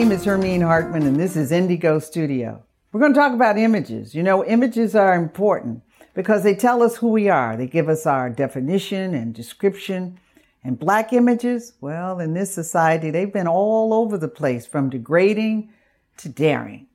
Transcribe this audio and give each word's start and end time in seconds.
Name 0.00 0.12
is 0.12 0.24
Hermene 0.24 0.62
Hartman, 0.62 1.02
and 1.02 1.20
this 1.20 1.36
is 1.36 1.50
N'DIGO 1.50 2.02
Studio. 2.02 2.64
We're 2.90 3.00
going 3.00 3.12
to 3.12 3.20
talk 3.20 3.34
about 3.34 3.58
images. 3.58 4.14
You 4.14 4.22
know, 4.22 4.42
images 4.42 4.94
are 4.96 5.14
important 5.14 5.82
because 6.14 6.42
they 6.42 6.54
tell 6.54 6.82
us 6.82 6.96
who 6.96 7.08
we 7.08 7.28
are. 7.28 7.54
They 7.54 7.66
give 7.66 7.90
us 7.90 8.06
our 8.06 8.30
definition 8.30 9.12
and 9.12 9.34
description. 9.34 10.18
And 10.64 10.78
black 10.78 11.12
images, 11.12 11.74
well, 11.82 12.18
in 12.18 12.32
this 12.32 12.50
society, 12.50 13.10
they've 13.10 13.30
been 13.30 13.46
all 13.46 13.92
over 13.92 14.16
the 14.16 14.26
place 14.26 14.64
from 14.66 14.88
degrading 14.88 15.68
to 16.16 16.30
daring. 16.30 16.86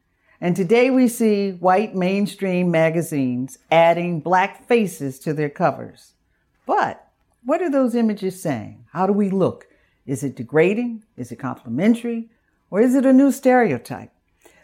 And 0.42 0.56
today 0.56 0.90
we 0.90 1.08
see 1.08 1.52
white 1.52 1.94
mainstream 1.94 2.72
magazines 2.72 3.60
adding 3.70 4.20
black 4.20 4.68
faces 4.68 5.20
to 5.20 5.34
their 5.36 5.52
covers. 5.52 6.14
But 6.66 7.08
what 7.44 7.62
are 7.62 7.70
those 7.70 7.94
images 7.94 8.42
saying? 8.42 8.86
How 8.94 9.06
do 9.06 9.14
we 9.14 9.30
look? 9.30 9.68
Is 10.08 10.24
it 10.24 10.36
degrading? 10.36 11.04
Is 11.18 11.32
it 11.32 11.36
complimentary? 11.36 12.32
Or 12.76 12.82
is 12.82 12.94
it 12.94 13.06
a 13.06 13.14
new 13.14 13.32
stereotype? 13.32 14.12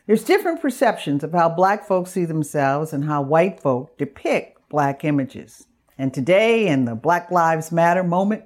There's 0.06 0.26
different 0.26 0.62
perceptions 0.62 1.24
of 1.24 1.32
how 1.32 1.48
black 1.48 1.88
folks 1.88 2.12
see 2.12 2.26
themselves 2.26 2.92
and 2.92 3.06
how 3.06 3.22
white 3.22 3.62
folk 3.62 3.98
depict 3.98 4.68
black 4.68 5.06
images. 5.06 5.66
And 5.98 6.14
today, 6.14 6.68
in 6.68 6.84
the 6.84 6.94
Black 6.94 7.32
Lives 7.32 7.72
Matter 7.72 8.04
moment, 8.04 8.44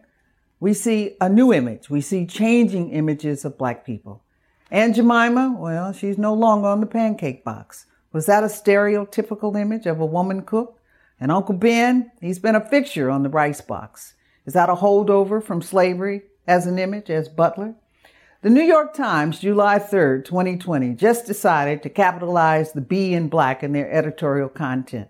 we 0.60 0.76
see 0.76 1.18
a 1.20 1.28
new 1.28 1.52
image. 1.52 1.90
We 1.90 2.00
see 2.02 2.28
changing 2.28 2.92
images 2.92 3.44
of 3.44 3.58
black 3.58 3.84
people. 3.84 4.22
Aunt 4.70 4.96
Jemima, 4.96 5.56
well, 5.58 5.92
she's 5.94 6.20
no 6.20 6.36
longer 6.36 6.68
on 6.68 6.80
the 6.80 6.86
pancake 6.86 7.44
box. 7.44 7.88
Was 8.14 8.28
that 8.28 8.44
a 8.44 8.48
stereotypical 8.50 9.60
image 9.60 9.88
of 9.88 10.00
a 10.00 10.06
woman 10.06 10.44
cook? 10.44 10.80
And 11.20 11.32
Uncle 11.32 11.56
Ben, 11.56 12.12
he's 12.22 12.38
been 12.38 12.54
a 12.54 12.62
fixture 12.62 13.10
on 13.10 13.24
the 13.24 13.30
rice 13.30 13.62
box. 13.62 14.14
Is 14.46 14.54
that 14.54 14.70
a 14.70 14.76
holdover 14.76 15.44
from 15.44 15.64
slavery 15.64 16.22
as 16.46 16.68
an 16.68 16.78
image 16.78 17.10
as 17.10 17.30
Butler. 17.30 17.74
The 18.46 18.52
New 18.52 18.62
York 18.62 18.94
Times, 18.94 19.40
July 19.40 19.80
3rd, 19.80 20.24
2020, 20.26 20.94
just 20.94 21.26
decided 21.26 21.82
to 21.82 21.90
capitalize 21.90 22.74
the 22.74 22.80
B 22.80 23.16
in 23.16 23.28
black 23.28 23.64
in 23.64 23.72
their 23.72 23.92
editorial 23.92 24.50
content. 24.50 25.08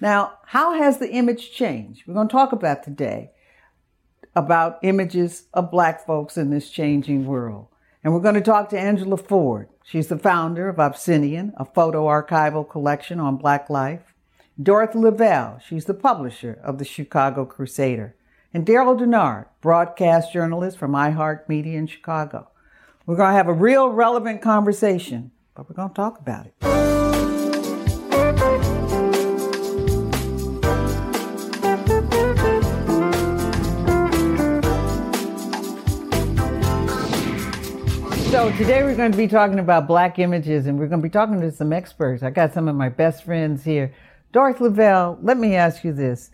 Now, 0.00 0.38
how 0.46 0.74
has 0.74 0.98
the 0.98 1.08
image 1.08 1.52
changed? 1.52 2.02
We're 2.04 2.14
going 2.14 2.26
to 2.26 2.32
talk 2.32 2.50
about 2.50 2.82
today 2.82 3.30
about 4.34 4.80
images 4.82 5.44
of 5.54 5.70
black 5.70 6.04
folks 6.04 6.36
in 6.36 6.50
this 6.50 6.68
changing 6.68 7.26
world. 7.26 7.68
And 8.02 8.12
we're 8.12 8.18
going 8.18 8.34
to 8.34 8.40
talk 8.40 8.70
to 8.70 8.80
Angela 8.80 9.18
Ford. 9.18 9.68
She's 9.84 10.08
the 10.08 10.18
founder 10.18 10.68
of 10.68 10.80
Obsidian, 10.80 11.52
a 11.58 11.64
photo 11.64 12.06
archival 12.06 12.68
collection 12.68 13.20
on 13.20 13.36
black 13.36 13.70
life. 13.70 14.14
Dorothy 14.60 14.98
Leavell, 14.98 15.62
she's 15.62 15.84
the 15.84 15.94
publisher 15.94 16.58
of 16.64 16.78
the 16.78 16.84
Chicago 16.84 17.44
Crusader 17.44 18.16
and 18.54 18.66
Daryl 18.66 18.98
Denard, 18.98 19.46
broadcast 19.60 20.32
journalist 20.32 20.78
from 20.78 20.92
iHeartMedia 20.92 21.74
in 21.74 21.86
Chicago. 21.86 22.48
We're 23.04 23.16
going 23.16 23.30
to 23.30 23.36
have 23.36 23.48
a 23.48 23.52
real 23.52 23.90
relevant 23.90 24.40
conversation, 24.40 25.32
but 25.54 25.68
we're 25.68 25.76
going 25.76 25.90
to 25.90 25.94
talk 25.94 26.18
about 26.18 26.46
it. 26.46 26.54
So 38.30 38.50
today 38.52 38.82
we're 38.82 38.94
going 38.94 39.10
to 39.10 39.18
be 39.18 39.26
talking 39.26 39.58
about 39.58 39.86
black 39.86 40.18
images 40.18 40.66
and 40.66 40.78
we're 40.78 40.86
going 40.86 41.00
to 41.00 41.06
be 41.06 41.10
talking 41.10 41.40
to 41.40 41.50
some 41.50 41.72
experts. 41.72 42.22
I 42.22 42.30
got 42.30 42.54
some 42.54 42.68
of 42.68 42.76
my 42.76 42.88
best 42.88 43.24
friends 43.24 43.64
here. 43.64 43.92
Dorothy 44.32 44.64
Leavell, 44.64 45.18
let 45.22 45.38
me 45.38 45.54
ask 45.54 45.82
you 45.82 45.92
this 45.92 46.30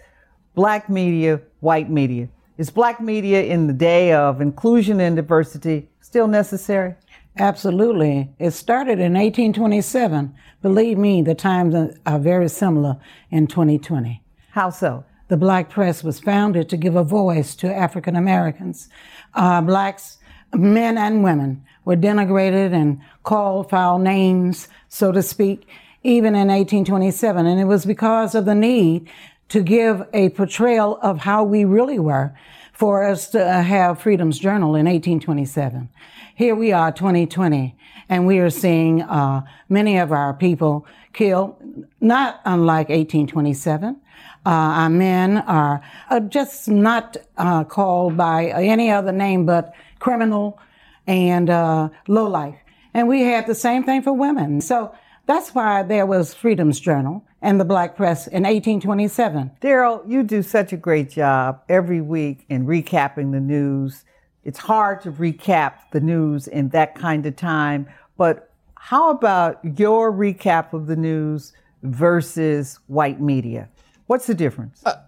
black 0.55 0.89
media, 0.89 1.41
white 1.61 1.91
media. 1.91 2.29
Is 2.57 2.71
black 2.71 3.01
media 3.01 3.43
in 3.43 3.67
the 3.67 3.73
day 3.73 4.13
of 4.13 4.41
inclusion 4.41 5.01
and 5.01 5.17
diversity 5.17 5.89
still 6.01 6.29
necessary? 6.29 6.95
Absolutely. 7.37 8.31
It 8.39 8.53
started 8.53 9.01
in 9.01 9.15
1827. 9.15 10.35
Believe 10.63 10.97
me, 10.97 11.21
the 11.21 11.35
times 11.35 11.97
are 12.07 12.19
very 12.19 12.49
similar 12.49 12.97
in 13.31 13.49
2020. 13.49 14.23
How 14.51 14.71
so? 14.71 15.05
The 15.29 15.37
black 15.37 15.69
press 15.69 16.05
was 16.05 16.21
founded 16.21 16.69
to 16.69 16.77
give 16.77 16.95
a 16.95 17.03
voice 17.03 17.57
to 17.57 17.75
African 17.75 18.15
Americans. 18.15 18.89
Uh, 19.35 19.61
blacks, 19.63 20.19
men 20.55 20.97
and 20.97 21.25
women, 21.25 21.65
were 21.85 21.97
denigrated 21.97 22.73
and 22.73 23.01
called 23.25 23.69
foul 23.69 23.99
names, 23.99 24.69
so 24.89 25.11
to 25.11 25.23
speak, 25.23 25.67
even 26.05 26.35
in 26.37 26.49
1827. 26.49 27.47
And 27.47 27.61
it 27.61 27.65
was 27.65 27.85
because 27.85 28.37
of 28.37 28.45
the 28.45 28.55
need 28.55 29.11
to 29.49 29.63
give 29.63 30.07
a 30.13 30.31
portrayal 30.31 30.99
of 31.03 31.19
how 31.19 31.45
we 31.45 31.65
really 31.65 31.99
were 31.99 32.35
for 32.73 33.05
us 33.05 33.29
to 33.31 33.45
have 33.45 34.01
Freedom's 34.01 34.39
Journal 34.39 34.75
in 34.75 34.87
1827. 34.87 35.89
Here 36.35 36.55
we 36.55 36.73
are, 36.73 36.91
2020, 36.91 37.77
and 38.09 38.27
we 38.27 38.39
are 38.41 38.51
seeing 38.51 39.03
uh, 39.03 39.43
many 39.69 39.99
of 39.99 40.11
our 40.11 40.35
people 40.35 40.87
killed, 41.13 41.57
not 42.01 42.41
unlike 42.45 42.89
1827. 42.89 44.01
Uh, 44.47 44.49
our 44.51 44.91
men 44.91 45.39
are 45.39 45.81
uh, 46.11 46.21
just 46.21 46.69
not 46.69 47.17
uh, 47.39 47.65
called 47.65 48.17
by 48.17 48.47
any 48.49 48.91
other 48.91 49.13
name 49.13 49.47
but 49.47 49.73
criminal 50.01 50.59
and 51.07 51.49
uh, 51.49 51.89
low 52.09 52.29
life. 52.29 52.57
And 52.93 53.09
we 53.09 53.23
had 53.23 53.47
the 53.47 53.55
same 53.55 53.85
thing 53.85 54.03
for 54.03 54.13
women. 54.13 54.61
So 54.61 54.95
that's 55.27 55.55
why 55.55 55.83
there 55.83 56.07
was 56.07 56.35
Freedom's 56.35 56.79
Journal 56.81 57.25
and 57.45 57.61
the 57.61 57.65
Black 57.65 57.95
Press 57.95 58.27
in 58.27 58.45
1827. 58.45 59.53
Daryl, 59.61 60.03
you 60.09 60.23
do 60.23 60.43
such 60.43 60.73
a 60.73 60.79
great 60.79 61.11
job 61.11 61.61
every 61.69 62.01
week 62.01 62.47
in 62.49 62.67
recapping 62.67 63.33
the 63.33 63.41
news. 63.41 64.05
It's 64.45 64.59
hard 64.59 65.03
to 65.03 65.13
recap 65.13 65.75
the 65.93 66.01
news 66.01 66.49
in 66.49 66.71
that 66.71 66.95
kind 66.95 67.27
of 67.27 67.37
time, 67.37 67.87
but 68.17 68.51
how 68.77 69.11
about 69.11 69.61
your 69.79 70.11
recap 70.11 70.73
of 70.73 70.87
the 70.87 70.97
news 70.97 71.53
versus 71.83 72.81
white 72.87 73.21
media? 73.21 73.69
What's 74.07 74.27
the 74.27 74.35
difference? 74.35 74.83
Uh, 74.85 75.03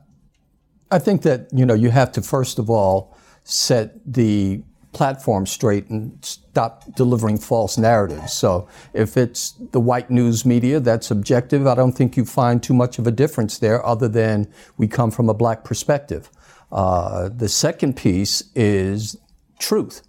I 0.90 0.98
think 0.98 1.22
that, 1.22 1.48
you 1.52 1.64
know, 1.64 1.74
you 1.74 1.88
have 1.88 2.12
to 2.12 2.22
first 2.22 2.58
of 2.58 2.68
all 2.68 3.16
set 3.44 3.94
the 4.04 4.62
platform 4.96 5.44
straight 5.44 5.90
and 5.90 6.16
stop 6.24 6.82
delivering 6.94 7.36
false 7.36 7.76
narratives. 7.76 8.32
So 8.32 8.66
if 8.94 9.18
it's 9.18 9.50
the 9.72 9.78
white 9.78 10.10
news 10.10 10.46
media 10.46 10.80
that's 10.80 11.10
objective, 11.10 11.66
I 11.66 11.74
don't 11.74 11.92
think 11.92 12.16
you 12.16 12.24
find 12.24 12.62
too 12.62 12.72
much 12.72 12.98
of 12.98 13.06
a 13.06 13.10
difference 13.10 13.58
there 13.58 13.84
other 13.84 14.08
than 14.08 14.50
we 14.78 14.88
come 14.88 15.10
from 15.10 15.28
a 15.28 15.34
black 15.34 15.64
perspective. 15.64 16.30
Uh, 16.72 17.28
the 17.28 17.48
second 17.48 17.94
piece 17.94 18.42
is 18.54 19.18
truth. 19.58 20.00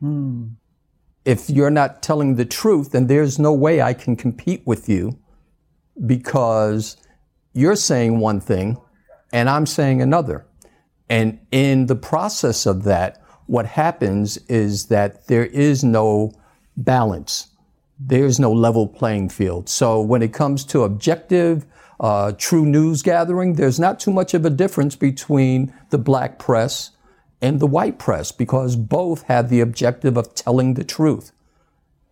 Hmm. 0.00 0.48
If 1.24 1.48
you're 1.48 1.70
not 1.70 2.02
telling 2.02 2.34
the 2.34 2.44
truth, 2.44 2.90
then 2.90 3.06
there's 3.06 3.38
no 3.38 3.52
way 3.52 3.80
I 3.80 3.94
can 3.94 4.16
compete 4.16 4.66
with 4.66 4.88
you 4.88 5.16
because 6.04 6.96
you're 7.52 7.76
saying 7.76 8.18
one 8.18 8.40
thing 8.40 8.78
and 9.32 9.48
I'm 9.48 9.64
saying 9.64 10.02
another. 10.02 10.44
And 11.08 11.38
in 11.52 11.86
the 11.86 11.94
process 11.94 12.66
of 12.66 12.82
that, 12.82 13.23
what 13.46 13.66
happens 13.66 14.38
is 14.48 14.86
that 14.86 15.26
there 15.26 15.46
is 15.46 15.84
no 15.84 16.32
balance. 16.76 17.48
There's 17.98 18.40
no 18.40 18.52
level 18.52 18.86
playing 18.86 19.28
field. 19.28 19.68
So 19.68 20.00
when 20.00 20.22
it 20.22 20.32
comes 20.32 20.64
to 20.66 20.82
objective, 20.82 21.66
uh, 22.00 22.32
true 22.32 22.64
news 22.64 23.02
gathering, 23.02 23.54
there's 23.54 23.78
not 23.78 24.00
too 24.00 24.10
much 24.10 24.34
of 24.34 24.44
a 24.44 24.50
difference 24.50 24.96
between 24.96 25.72
the 25.90 25.98
black 25.98 26.38
press 26.38 26.90
and 27.40 27.60
the 27.60 27.66
white 27.66 27.98
press 27.98 28.32
because 28.32 28.76
both 28.76 29.22
have 29.24 29.50
the 29.50 29.60
objective 29.60 30.16
of 30.16 30.34
telling 30.34 30.74
the 30.74 30.84
truth. 30.84 31.32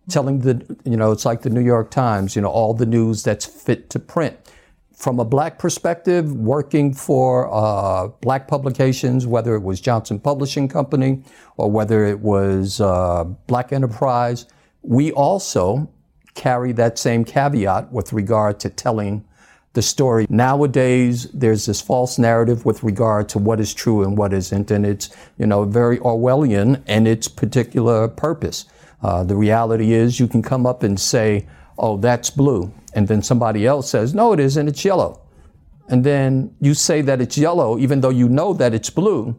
Telling 0.09 0.39
the, 0.39 0.77
you 0.83 0.97
know, 0.97 1.11
it's 1.11 1.25
like 1.25 1.41
the 1.41 1.49
New 1.49 1.61
York 1.61 1.89
Times, 1.89 2.35
you 2.35 2.41
know, 2.41 2.49
all 2.49 2.73
the 2.73 2.85
news 2.85 3.23
that's 3.23 3.45
fit 3.45 3.89
to 3.89 3.99
print 3.99 4.37
from 5.03 5.19
a 5.19 5.25
black 5.25 5.59
perspective, 5.59 6.31
working 6.31 6.93
for 6.93 7.53
uh, 7.53 8.07
black 8.21 8.47
publications, 8.47 9.27
whether 9.27 9.53
it 9.53 9.61
was 9.61 9.81
Johnson 9.81 10.17
Publishing 10.17 10.69
Company 10.69 11.21
or 11.57 11.69
whether 11.69 12.05
it 12.05 12.21
was 12.21 12.79
uh, 12.79 13.25
Black 13.47 13.73
Enterprise, 13.73 14.45
we 14.81 15.11
also 15.11 15.89
carry 16.35 16.71
that 16.71 16.97
same 16.97 17.25
caveat 17.25 17.91
with 17.91 18.13
regard 18.13 18.61
to 18.61 18.69
telling 18.69 19.25
the 19.73 19.81
story. 19.81 20.25
Nowadays, 20.29 21.29
there's 21.33 21.65
this 21.65 21.81
false 21.81 22.17
narrative 22.17 22.63
with 22.63 22.81
regard 22.81 23.27
to 23.27 23.39
what 23.39 23.59
is 23.59 23.73
true 23.73 24.03
and 24.03 24.17
what 24.17 24.31
isn't, 24.31 24.71
and 24.71 24.85
it's 24.85 25.13
you 25.37 25.45
know 25.45 25.65
very 25.65 25.97
Orwellian 25.97 26.81
in 26.87 27.07
its 27.07 27.27
particular 27.27 28.07
purpose. 28.07 28.67
Uh, 29.01 29.21
the 29.21 29.35
reality 29.35 29.91
is, 29.91 30.17
you 30.17 30.29
can 30.29 30.41
come 30.41 30.65
up 30.65 30.81
and 30.81 30.97
say, 30.97 31.45
"Oh, 31.77 31.97
that's 31.97 32.29
blue," 32.29 32.71
and 32.93 33.07
then 33.07 33.21
somebody 33.21 33.65
else 33.65 33.89
says, 33.89 34.13
no, 34.13 34.33
it 34.33 34.39
isn't, 34.39 34.67
it's 34.67 34.85
yellow. 34.85 35.19
And 35.89 36.03
then 36.03 36.55
you 36.61 36.73
say 36.73 37.01
that 37.01 37.21
it's 37.21 37.37
yellow, 37.37 37.77
even 37.77 38.01
though 38.01 38.09
you 38.09 38.29
know 38.29 38.53
that 38.53 38.73
it's 38.73 38.89
blue. 38.89 39.35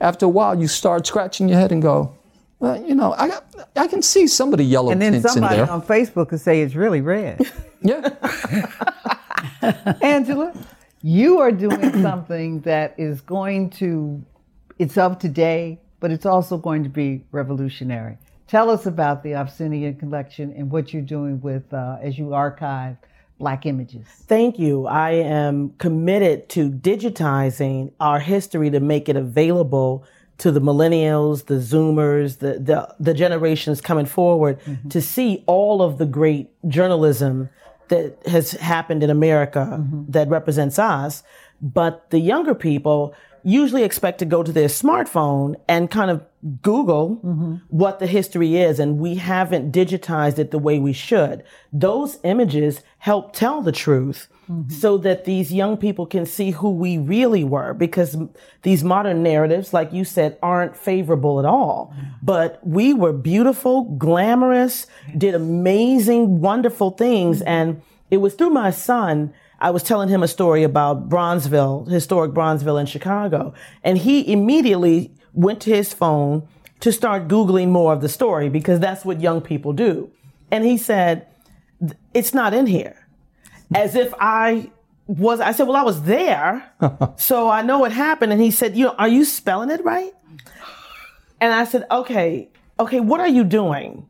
After 0.00 0.26
a 0.26 0.28
while, 0.28 0.58
you 0.58 0.68
start 0.68 1.06
scratching 1.06 1.48
your 1.48 1.58
head 1.58 1.72
and 1.72 1.82
go, 1.82 2.16
well, 2.58 2.82
you 2.82 2.94
know, 2.94 3.14
I, 3.14 3.38
I 3.74 3.86
can 3.86 4.02
see 4.02 4.26
some 4.26 4.52
of 4.52 4.58
the 4.58 4.64
yellow 4.64 4.90
and 4.92 5.00
then 5.00 5.20
somebody 5.22 5.60
on 5.60 5.82
Facebook 5.82 6.28
could 6.28 6.40
say 6.40 6.60
it's 6.60 6.74
really 6.74 7.00
red. 7.00 7.40
yeah. 7.82 8.10
Angela, 10.02 10.52
you 11.02 11.38
are 11.38 11.50
doing 11.50 11.92
something 12.02 12.60
that 12.60 12.94
is 12.98 13.20
going 13.22 13.70
to, 13.70 14.22
it's 14.78 14.98
of 14.98 15.18
today, 15.18 15.80
but 16.00 16.10
it's 16.10 16.26
also 16.26 16.56
going 16.56 16.82
to 16.84 16.90
be 16.90 17.24
revolutionary. 17.32 18.18
Tell 18.50 18.68
us 18.68 18.84
about 18.84 19.22
the 19.22 19.34
Obsidian 19.34 19.94
collection 19.94 20.52
and 20.56 20.72
what 20.72 20.92
you're 20.92 21.02
doing 21.02 21.40
with 21.40 21.72
uh, 21.72 21.98
as 22.02 22.18
you 22.18 22.34
archive 22.34 22.96
Black 23.38 23.64
images. 23.64 24.04
Thank 24.26 24.58
you. 24.58 24.88
I 24.88 25.12
am 25.12 25.70
committed 25.78 26.48
to 26.50 26.68
digitizing 26.68 27.92
our 28.00 28.18
history 28.18 28.68
to 28.70 28.80
make 28.80 29.08
it 29.08 29.14
available 29.14 30.04
to 30.38 30.50
the 30.50 30.60
millennials, 30.60 31.46
the 31.46 31.54
Zoomers, 31.54 32.38
the 32.38 32.58
the, 32.58 32.92
the 32.98 33.14
generations 33.14 33.80
coming 33.80 34.04
forward 34.04 34.60
mm-hmm. 34.62 34.88
to 34.88 35.00
see 35.00 35.44
all 35.46 35.80
of 35.80 35.98
the 35.98 36.06
great 36.06 36.48
journalism 36.66 37.50
that 37.86 38.18
has 38.26 38.50
happened 38.52 39.04
in 39.04 39.10
America 39.10 39.78
mm-hmm. 39.78 40.10
that 40.10 40.28
represents 40.28 40.76
us. 40.76 41.22
But 41.62 42.10
the 42.10 42.18
younger 42.18 42.56
people 42.56 43.14
usually 43.42 43.82
expect 43.82 44.18
to 44.20 44.24
go 44.24 44.42
to 44.42 44.52
their 44.52 44.68
smartphone 44.68 45.56
and 45.68 45.90
kind 45.90 46.10
of 46.10 46.24
Google 46.62 47.16
mm-hmm. 47.16 47.56
what 47.68 47.98
the 47.98 48.06
history 48.06 48.56
is, 48.56 48.78
and 48.78 48.98
we 48.98 49.16
haven't 49.16 49.72
digitized 49.72 50.38
it 50.38 50.50
the 50.50 50.58
way 50.58 50.78
we 50.78 50.92
should. 50.92 51.44
Those 51.72 52.18
images 52.24 52.82
help 52.98 53.34
tell 53.34 53.60
the 53.60 53.72
truth 53.72 54.28
mm-hmm. 54.50 54.70
so 54.70 54.96
that 54.98 55.26
these 55.26 55.52
young 55.52 55.76
people 55.76 56.06
can 56.06 56.24
see 56.24 56.52
who 56.52 56.70
we 56.70 56.96
really 56.96 57.44
were 57.44 57.74
because 57.74 58.16
these 58.62 58.82
modern 58.82 59.22
narratives, 59.22 59.74
like 59.74 59.92
you 59.92 60.04
said, 60.04 60.38
aren't 60.42 60.76
favorable 60.76 61.38
at 61.38 61.44
all. 61.44 61.94
But 62.22 62.66
we 62.66 62.94
were 62.94 63.12
beautiful, 63.12 63.84
glamorous, 63.84 64.86
did 65.16 65.34
amazing, 65.34 66.40
wonderful 66.40 66.92
things. 66.92 67.42
And 67.42 67.82
it 68.10 68.18
was 68.18 68.34
through 68.34 68.50
my 68.50 68.70
son 68.70 69.34
I 69.60 69.70
was 69.70 69.82
telling 69.82 70.08
him 70.08 70.22
a 70.22 70.28
story 70.28 70.62
about 70.62 71.08
Bronzeville, 71.08 71.88
historic 71.88 72.32
Bronzeville 72.32 72.80
in 72.80 72.86
Chicago, 72.86 73.52
and 73.84 73.98
he 73.98 74.32
immediately 74.32 75.12
went 75.34 75.60
to 75.62 75.70
his 75.70 75.92
phone 75.92 76.48
to 76.80 76.90
start 76.90 77.28
Googling 77.28 77.68
more 77.68 77.92
of 77.92 78.00
the 78.00 78.08
story 78.08 78.48
because 78.48 78.80
that's 78.80 79.04
what 79.04 79.20
young 79.20 79.40
people 79.42 79.72
do. 79.72 80.10
And 80.50 80.64
he 80.64 80.78
said, 80.78 81.26
It's 82.14 82.32
not 82.32 82.54
in 82.54 82.66
here. 82.66 82.96
As 83.74 83.94
if 83.94 84.12
I 84.18 84.70
was, 85.06 85.40
I 85.40 85.52
said, 85.52 85.68
Well, 85.68 85.76
I 85.76 85.82
was 85.82 86.02
there, 86.02 86.72
so 87.16 87.50
I 87.50 87.62
know 87.62 87.78
what 87.78 87.92
happened. 87.92 88.32
And 88.32 88.40
he 88.40 88.50
said, 88.50 88.76
You 88.76 88.86
know, 88.86 88.94
are 88.98 89.08
you 89.08 89.26
spelling 89.26 89.70
it 89.70 89.84
right? 89.84 90.12
And 91.40 91.52
I 91.52 91.64
said, 91.64 91.86
Okay, 91.90 92.48
okay, 92.78 93.00
what 93.00 93.20
are 93.20 93.28
you 93.28 93.44
doing? 93.44 94.06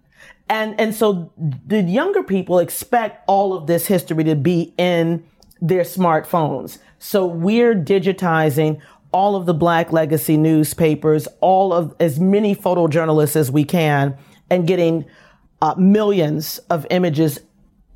And, 0.48 0.80
and 0.80 0.94
so 0.94 1.32
did 1.66 1.88
younger 1.88 2.24
people 2.24 2.58
expect 2.58 3.24
all 3.28 3.52
of 3.52 3.68
this 3.68 3.86
history 3.86 4.24
to 4.24 4.34
be 4.34 4.74
in 4.76 5.24
their 5.60 5.82
smartphones. 5.82 6.78
So 6.98 7.26
we're 7.26 7.74
digitizing 7.74 8.80
all 9.12 9.34
of 9.34 9.46
the 9.46 9.54
black 9.54 9.92
legacy 9.92 10.36
newspapers, 10.36 11.26
all 11.40 11.72
of 11.72 11.94
as 11.98 12.20
many 12.20 12.54
photojournalists 12.54 13.36
as 13.36 13.50
we 13.50 13.64
can, 13.64 14.16
and 14.48 14.66
getting 14.66 15.04
uh, 15.62 15.74
millions 15.76 16.58
of 16.70 16.86
images 16.90 17.40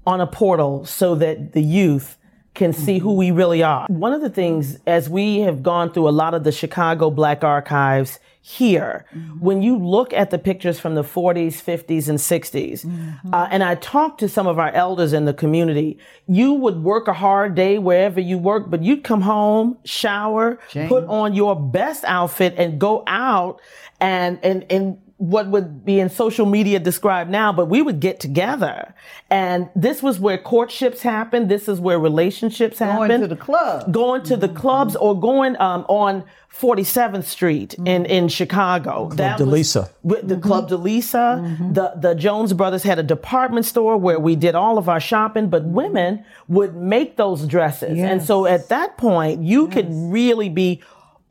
on 0.07 0.21
a 0.21 0.27
portal 0.27 0.85
so 0.85 1.15
that 1.15 1.53
the 1.53 1.63
youth 1.63 2.19
can 2.55 2.73
see 2.73 2.99
who 2.99 3.15
we 3.15 3.31
really 3.31 3.63
are. 3.63 3.87
One 3.89 4.13
of 4.13 4.21
the 4.21 4.31
things, 4.31 4.79
as 4.87 5.11
we 5.11 5.41
have 5.41 5.63
gone 5.63 5.93
through 5.93 6.09
a 6.09 6.11
lot 6.11 6.35
of 6.35 6.45
the 6.45 6.53
Chicago 6.53 7.11
Black 7.11 7.43
archives 7.43 8.21
here, 8.41 9.07
mm-hmm. 9.15 9.41
when 9.41 9.63
you 9.63 9.77
look 9.77 10.13
at 10.13 10.31
the 10.31 10.39
pictures 10.39 10.79
from 10.79 10.95
the 10.95 11.03
40s, 11.03 11.55
50s, 11.55 12.09
and 12.09 12.19
60s, 12.19 12.85
mm-hmm. 12.85 13.35
uh, 13.35 13.49
and 13.51 13.65
I 13.65 13.75
talked 13.77 14.21
to 14.21 14.29
some 14.29 14.47
of 14.47 14.59
our 14.59 14.71
elders 14.71 15.13
in 15.13 15.25
the 15.25 15.35
community, 15.35 15.99
you 16.29 16.53
would 16.53 16.83
work 16.83 17.09
a 17.09 17.13
hard 17.13 17.55
day 17.55 17.79
wherever 17.79 18.21
you 18.21 18.39
work, 18.39 18.71
but 18.71 18.83
you'd 18.83 19.03
come 19.03 19.23
home, 19.23 19.77
shower, 19.85 20.59
put 20.89 21.05
on 21.05 21.35
your 21.35 21.61
best 21.61 22.05
outfit, 22.05 22.55
and 22.57 22.79
go 22.79 23.03
out 23.07 23.61
and 24.01 24.39
and 24.43 24.67
and 24.71 24.99
what 25.17 25.47
would 25.49 25.85
be 25.85 26.01
in 26.01 26.11
social 26.11 26.45
media 26.45 26.81
described 26.81 27.31
now, 27.31 27.53
but 27.53 27.67
we 27.67 27.81
would 27.81 28.01
get 28.01 28.19
together. 28.19 28.95
And 29.31 29.69
this 29.77 30.03
was 30.03 30.19
where 30.19 30.37
courtships 30.37 31.03
happened. 31.03 31.49
This 31.49 31.69
is 31.69 31.79
where 31.79 31.99
relationships 32.01 32.81
going 32.81 32.91
happen. 32.91 33.09
Going 33.09 33.21
to 33.21 33.29
the 33.29 33.37
club. 33.37 33.93
Going 33.93 34.23
to 34.25 34.37
the 34.37 34.49
clubs 34.49 34.97
or 34.97 35.19
going 35.19 35.57
um, 35.61 35.87
on 35.89 36.25
47th 36.53 37.25
Street 37.25 37.71
mm-hmm. 37.71 37.87
in, 37.87 38.07
in 38.07 38.29
Chicago. 38.29 39.07
Club 39.07 39.17
that 39.17 39.39
DeLisa. 39.39 39.89
With 40.03 40.27
the 40.27 40.35
mm-hmm. 40.35 40.47
Club 40.47 40.69
DeLisa. 40.69 41.41
Mm-hmm. 41.41 41.73
The, 41.73 41.95
the 41.97 42.15
Jones 42.15 42.53
brothers 42.53 42.83
had 42.83 42.99
a 42.99 43.03
department 43.03 43.67
store 43.67 43.97
where 43.97 44.19
we 44.19 44.35
did 44.35 44.57
all 44.57 44.79
of 44.79 44.89
our 44.89 45.01
shopping, 45.01 45.49
but 45.49 45.65
women 45.65 46.25
would 46.49 46.75
make 46.75 47.17
those 47.17 47.47
dresses. 47.47 47.97
Yes. 47.97 48.11
And 48.11 48.23
so 48.23 48.47
at 48.47 48.69
that 48.69 48.97
point, 48.97 49.43
you 49.43 49.67
yes. 49.67 49.75
could 49.75 49.89
really 49.91 50.49
be 50.49 50.83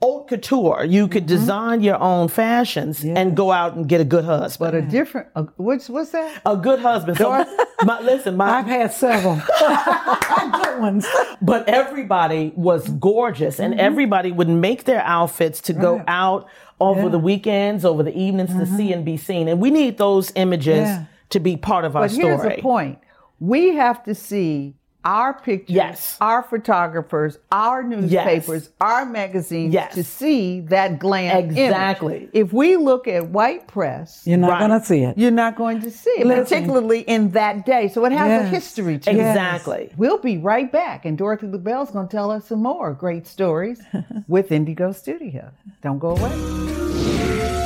haute 0.04 0.28
couture. 0.28 0.84
You 0.84 1.08
could 1.08 1.24
mm-hmm. 1.24 1.36
design 1.36 1.82
your 1.82 2.00
own 2.00 2.28
fashions 2.28 3.04
yes. 3.04 3.18
and 3.18 3.38
go 3.38 3.52
out 3.52 3.76
and 3.76 3.88
get 3.88 4.02
a 4.02 4.04
good 4.04 4.26
husband. 4.26 4.72
But 4.72 4.76
a 4.76 4.82
different, 4.82 5.30
uh, 5.36 5.46
what's 5.56 5.90
what's 5.90 6.12
that? 6.12 6.42
A 6.46 6.58
good 6.58 6.80
husband. 6.80 7.18
So, 7.18 7.30
my, 7.84 8.02
listen, 8.02 8.36
my, 8.36 8.60
I've 8.60 8.66
had 8.66 8.92
several 8.94 9.36
good 10.64 10.80
ones. 10.80 11.08
But 11.42 11.70
everybody 11.70 12.52
was 12.56 12.90
gorgeous, 12.90 13.60
and 13.60 13.74
mm-hmm. 13.74 13.80
everybody 13.80 14.32
would 14.32 14.50
make 14.50 14.84
their 14.84 15.02
outfits 15.02 15.62
to 15.62 15.74
right. 15.74 15.82
go 15.82 16.04
out 16.08 16.48
over 16.80 17.04
yeah. 17.04 17.10
the 17.10 17.20
weekends, 17.20 17.86
over 17.86 18.04
the 18.04 18.18
evenings 18.18 18.50
mm-hmm. 18.50 18.60
to 18.60 18.66
see 18.66 18.86
mm-hmm. 18.86 18.94
and 18.94 19.06
be 19.06 19.18
seen. 19.18 19.48
And 19.48 19.62
we 19.62 19.72
need 19.72 19.98
those 19.98 20.34
images 20.36 20.88
yeah. 20.88 21.06
to 21.30 21.40
be 21.40 21.56
part 21.56 21.86
of 21.86 21.96
our 21.96 22.04
but 22.04 22.12
story. 22.12 22.38
Here's 22.38 22.56
the 22.56 22.62
point: 22.62 23.00
we 23.40 23.76
have 23.76 24.04
to 24.04 24.14
see 24.14 24.76
our 25.06 25.34
pictures, 25.34 25.76
yes. 25.76 26.18
our 26.22 26.44
photographers, 26.44 27.38
our 27.52 27.84
newspapers, 27.84 28.64
yes. 28.64 28.70
our 28.80 29.06
magazines 29.06 29.74
yes. 29.74 29.94
to 29.96 30.04
see 30.04 30.62
that 30.62 31.00
glam 31.00 31.50
exactly. 31.50 32.18
Image. 32.18 32.30
If 32.34 32.54
we 32.54 32.78
look 32.78 33.08
at 33.08 33.28
white 33.28 33.68
press, 33.68 34.24
you're 34.26 34.38
not 34.38 34.52
right. 34.52 34.68
going 34.68 34.80
to 34.80 34.86
see 34.86 35.04
it. 35.04 35.18
You're 35.18 35.32
not 35.32 35.56
going 35.56 35.82
to 35.82 35.92
see 35.92 36.10
it, 36.12 36.26
Listen. 36.26 36.44
particularly 36.44 37.02
in 37.02 37.32
that 37.32 37.66
day. 37.66 37.88
So 37.88 38.06
it 38.06 38.12
has 38.12 38.28
yes. 38.28 38.46
a 38.46 38.50
history 38.50 39.00
to 39.00 39.10
it. 39.10 39.16
Exactly. 39.16 39.92
We'll 39.98 40.20
be 40.20 40.38
right 40.38 40.72
back, 40.72 41.06
and 41.06 41.18
Dorothy 41.18 41.48
Leavell's 41.48 41.92
going 41.92 42.08
to 42.08 42.12
tell 42.12 42.32
us 42.32 42.48
some 42.48 42.62
more 42.62 42.94
great 42.94 43.28
stories 43.28 43.82
with 44.28 44.50
N'DIGO 44.50 44.96
Studio. 44.96 45.52
Don't 45.82 46.00
go 46.00 46.12
away. 46.16 47.63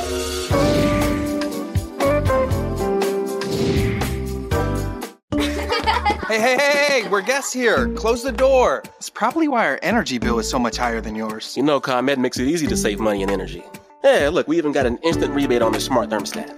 Hey, 6.28 6.40
hey, 6.40 6.58
hey, 6.58 7.08
we're 7.08 7.22
guests 7.22 7.54
here. 7.54 7.88
Close 7.94 8.22
the 8.22 8.32
door. 8.32 8.82
It's 8.98 9.08
probably 9.08 9.48
why 9.48 9.66
our 9.66 9.78
energy 9.80 10.18
bill 10.18 10.38
is 10.38 10.46
so 10.46 10.58
much 10.58 10.76
higher 10.76 11.00
than 11.00 11.14
yours. 11.14 11.56
You 11.56 11.62
know, 11.62 11.80
ComEd 11.80 12.18
makes 12.18 12.38
it 12.38 12.46
easy 12.46 12.66
to 12.66 12.76
save 12.76 13.00
money 13.00 13.22
and 13.22 13.30
energy. 13.30 13.64
Yeah, 14.04 14.28
look, 14.30 14.46
we 14.46 14.58
even 14.58 14.72
got 14.72 14.84
an 14.84 14.98
instant 14.98 15.32
rebate 15.34 15.62
on 15.62 15.72
the 15.72 15.80
smart 15.80 16.10
thermostat. 16.10 16.50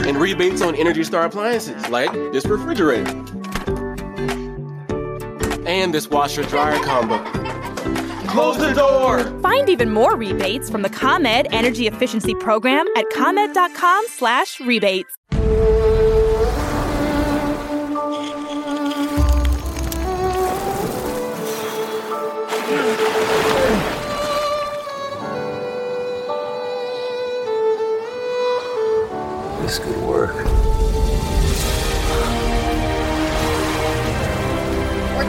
And 0.00 0.16
rebates 0.16 0.62
on 0.62 0.74
Energy 0.74 1.04
Star 1.04 1.26
appliances, 1.26 1.88
like 1.90 2.12
this 2.32 2.44
refrigerator. 2.44 3.08
And 5.64 5.94
this 5.94 6.10
washer 6.10 6.42
dryer 6.42 6.82
combo. 6.82 7.22
Close 8.26 8.58
the 8.58 8.72
door! 8.72 9.22
Find 9.42 9.68
even 9.68 9.92
more 9.92 10.16
rebates 10.16 10.68
from 10.68 10.82
the 10.82 10.90
ComEd 10.90 11.46
Energy 11.52 11.86
Efficiency 11.86 12.34
Program 12.34 12.84
at 12.96 13.08
ComEd.com 13.10 14.04
slash 14.08 14.60
rebates. 14.60 15.16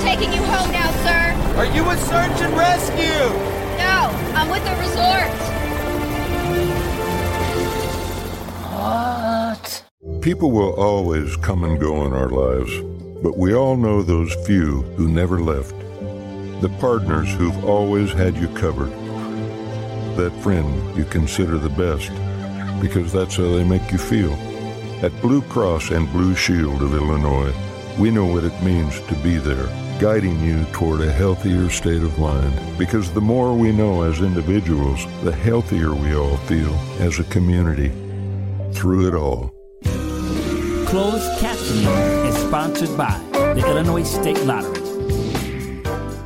Taking 0.07 0.31
you 0.31 0.41
home 0.43 0.71
now, 0.71 0.89
sir. 1.03 1.35
Are 1.57 1.65
you 1.65 1.83
a 1.89 1.97
search 1.97 2.39
and 2.41 2.55
rescue? 2.55 3.27
No, 3.77 4.09
I'm 4.37 4.49
with 4.49 4.63
the 4.63 4.73
resort. 4.85 5.31
What? 8.71 9.83
People 10.21 10.51
will 10.51 10.73
always 10.75 11.35
come 11.35 11.65
and 11.65 11.77
go 11.77 12.05
in 12.05 12.13
our 12.13 12.29
lives, 12.29 12.71
but 13.21 13.37
we 13.37 13.53
all 13.53 13.75
know 13.75 14.01
those 14.01 14.33
few 14.45 14.83
who 14.95 15.09
never 15.09 15.41
left. 15.41 15.75
The 16.61 16.73
partners 16.79 17.29
who've 17.33 17.65
always 17.65 18.13
had 18.13 18.37
you 18.37 18.47
covered. 18.49 18.93
That 20.15 20.31
friend 20.41 20.95
you 20.95 21.03
consider 21.03 21.57
the 21.57 21.77
best 21.83 22.11
because 22.81 23.11
that's 23.11 23.35
how 23.35 23.51
they 23.51 23.65
make 23.65 23.91
you 23.91 23.97
feel. 23.97 24.31
At 25.03 25.21
Blue 25.21 25.41
Cross 25.41 25.91
and 25.91 26.09
Blue 26.13 26.33
Shield 26.33 26.81
of 26.81 26.93
Illinois, 26.93 27.53
we 27.99 28.09
know 28.09 28.25
what 28.25 28.45
it 28.45 28.63
means 28.63 29.01
to 29.01 29.15
be 29.15 29.37
there, 29.37 29.67
guiding 29.99 30.39
you 30.43 30.63
toward 30.71 31.01
a 31.01 31.11
healthier 31.11 31.69
state 31.69 32.03
of 32.03 32.17
mind. 32.19 32.53
Because 32.77 33.11
the 33.11 33.21
more 33.21 33.53
we 33.53 33.71
know 33.71 34.03
as 34.03 34.21
individuals, 34.21 35.05
the 35.23 35.31
healthier 35.31 35.95
we 35.95 36.15
all 36.15 36.37
feel 36.37 36.73
as 36.99 37.19
a 37.19 37.23
community. 37.25 37.89
Through 38.73 39.07
it 39.07 39.15
all. 39.15 39.51
Closed 40.85 41.27
captioning 41.39 42.27
is 42.27 42.35
sponsored 42.35 42.95
by 42.95 43.19
the 43.31 43.65
Illinois 43.67 44.03
State 44.03 44.39
Lottery. 44.45 44.85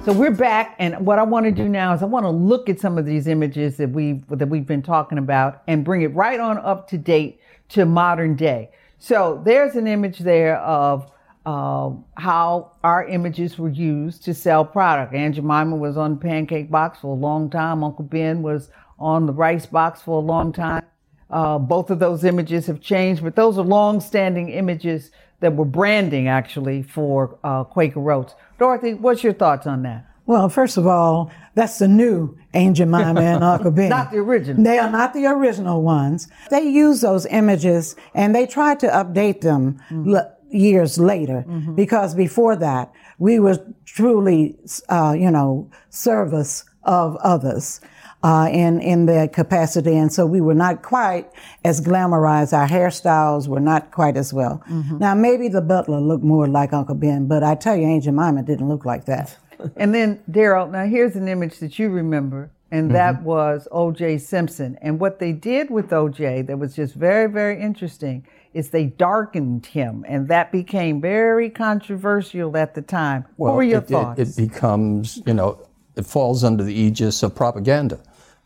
So 0.03 0.11
we're 0.13 0.31
back, 0.31 0.75
and 0.79 1.05
what 1.05 1.19
I 1.19 1.23
want 1.23 1.45
to 1.45 1.51
do 1.51 1.69
now 1.69 1.93
is 1.93 2.01
I 2.01 2.05
want 2.05 2.25
to 2.25 2.29
look 2.29 2.69
at 2.69 2.79
some 2.79 2.97
of 2.97 3.05
these 3.05 3.27
images 3.27 3.77
that 3.77 3.91
we 3.91 4.23
that 4.29 4.49
we've 4.49 4.65
been 4.65 4.81
talking 4.81 5.17
about 5.17 5.61
and 5.67 5.85
bring 5.85 6.01
it 6.01 6.13
right 6.13 6.39
on 6.39 6.57
up 6.57 6.89
to 6.89 6.97
date 6.97 7.39
to 7.69 7.85
modern 7.85 8.35
day. 8.35 8.71
So 8.97 9.41
there's 9.45 9.75
an 9.75 9.87
image 9.87 10.19
there 10.19 10.57
of 10.57 11.09
uh, 11.45 11.91
how 12.15 12.71
our 12.83 13.07
images 13.07 13.57
were 13.57 13.69
used 13.69 14.24
to 14.25 14.33
sell 14.33 14.63
product. 14.63 15.13
Aunt 15.13 15.36
Jemima 15.36 15.75
was 15.75 15.98
on 15.98 16.15
the 16.15 16.21
pancake 16.21 16.69
box 16.69 17.00
for 17.00 17.15
a 17.15 17.19
long 17.19 17.50
time. 17.50 17.83
Uncle 17.83 18.05
Ben 18.05 18.41
was 18.41 18.69
on 19.00 19.25
the 19.25 19.33
rice 19.33 19.65
box 19.65 20.01
for 20.01 20.17
a 20.17 20.25
long 20.25 20.53
time. 20.53 20.83
Uh, 21.29 21.57
both 21.57 21.89
of 21.89 22.00
those 22.00 22.24
images 22.24 22.67
have 22.67 22.81
changed, 22.81 23.24
but 23.24 23.36
those 23.36 23.57
are 23.57 23.63
long-standing 23.63 24.50
images 24.50 25.12
that 25.39 25.55
were 25.55 25.65
branding 25.65 26.27
actually 26.27 26.83
for 26.83 27.39
uh, 27.43 27.63
Quaker 27.63 28.12
Oats. 28.12 28.36
Dorothy, 28.60 28.93
what's 28.93 29.24
your 29.24 29.33
thoughts 29.33 29.65
on 29.65 29.83
that? 29.83 30.05
Well, 30.25 30.50
first 30.50 30.77
of 30.77 30.86
all, 30.86 31.31
that's 31.55 31.79
the 31.79 31.88
new 31.88 32.38
Aunt 32.53 32.77
Jemima 32.77 33.19
and 33.19 33.43
Uncle 33.43 33.71
Ben. 33.71 33.89
not 33.89 34.12
the 34.12 34.19
original. 34.19 34.63
They 34.63 34.77
are 34.77 34.91
not 34.91 35.13
the 35.13 35.25
original 35.25 35.81
ones. 35.81 36.27
They 36.50 36.62
use 36.62 37.01
those 37.01 37.25
images 37.25 37.95
and 38.13 38.36
they 38.36 38.45
try 38.45 38.75
to 38.75 38.88
update 38.88 39.41
them 39.41 39.79
mm-hmm. 39.89 40.13
Years 40.51 40.98
later 40.98 41.46
mm-hmm. 41.48 41.75
because 41.75 42.13
before 42.15 42.55
that, 42.55 42.91
we 43.20 43.39
were 43.39 43.60
truly, 43.86 44.58
uh, 44.89 45.15
you 45.17 45.31
know, 45.31 45.70
service 45.89 46.65
of 46.84 47.15
others 47.17 47.79
uh, 48.24 48.48
in 48.51 48.79
in 48.81 49.05
their 49.05 49.27
capacity, 49.27 49.96
and 49.96 50.13
so 50.13 50.25
we 50.25 50.41
were 50.41 50.53
not 50.53 50.84
quite 50.84 51.29
as 51.65 51.81
glamorized. 51.81 52.53
Our 52.53 52.67
hairstyles 52.67 53.48
were 53.48 53.60
not 53.60 53.91
quite 53.91 54.15
as 54.15 54.34
well. 54.34 54.63
Mm-hmm. 54.70 55.00
Now 55.00 55.15
maybe 55.15 55.48
the 55.48 55.62
butler 55.62 56.00
looked 56.00 56.24
more 56.24 56.48
like 56.48 56.74
Uncle 56.74 56.96
Ben, 56.96 57.27
but 57.27 57.43
I 57.43 57.55
tell 57.55 57.75
you, 57.75 57.88
Aunt 57.88 58.03
Jemima 58.03 58.43
didn't 58.43 58.70
look 58.70 58.86
like 58.86 59.05
that. 59.05 59.36
and 59.75 59.93
then 59.93 60.22
Daryl, 60.29 60.70
now 60.70 60.86
here's 60.86 61.15
an 61.15 61.27
image 61.27 61.60
that 61.60 61.79
you 61.79 61.89
remember, 61.89 62.51
and 62.70 62.86
mm-hmm. 62.86 62.93
that 62.93 63.24
was 63.24 63.67
O.J. 63.72 64.20
Simpson. 64.20 64.77
And 64.81 65.00
what 65.00 65.20
they 65.20 65.31
did 65.31 65.72
with 65.72 65.91
O.J. 65.91 66.43
that 66.43 66.60
was 66.60 66.75
just 66.75 66.93
very 66.93 67.27
very 67.27 67.60
interesting 67.60 68.27
is 68.53 68.70
they 68.70 68.86
darkened 68.86 69.65
him, 69.65 70.05
and 70.08 70.27
that 70.27 70.51
became 70.51 71.00
very 71.00 71.50
controversial 71.50 72.58
at 72.58 72.75
the 72.75 72.81
time. 72.81 73.25
Well, 73.38 73.53
what 73.53 73.58
were 73.58 73.63
your 73.63 73.79
it, 73.79 73.88
thoughts? 73.88 74.20
It, 74.20 74.27
it 74.29 74.50
becomes, 74.50 75.22
you 75.25 75.34
know, 75.34 75.65
it 75.96 76.05
falls 76.05 76.43
under 76.43 76.63
the 76.63 76.74
aegis 76.74 77.24
of 77.24 77.36
propaganda 77.36 78.00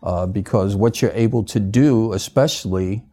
uh, 0.04 0.28
because 0.28 0.76
what 0.76 1.02
you're 1.02 1.12
able 1.12 1.44
to 1.44 1.60
do, 1.60 2.14
especially 2.14 3.04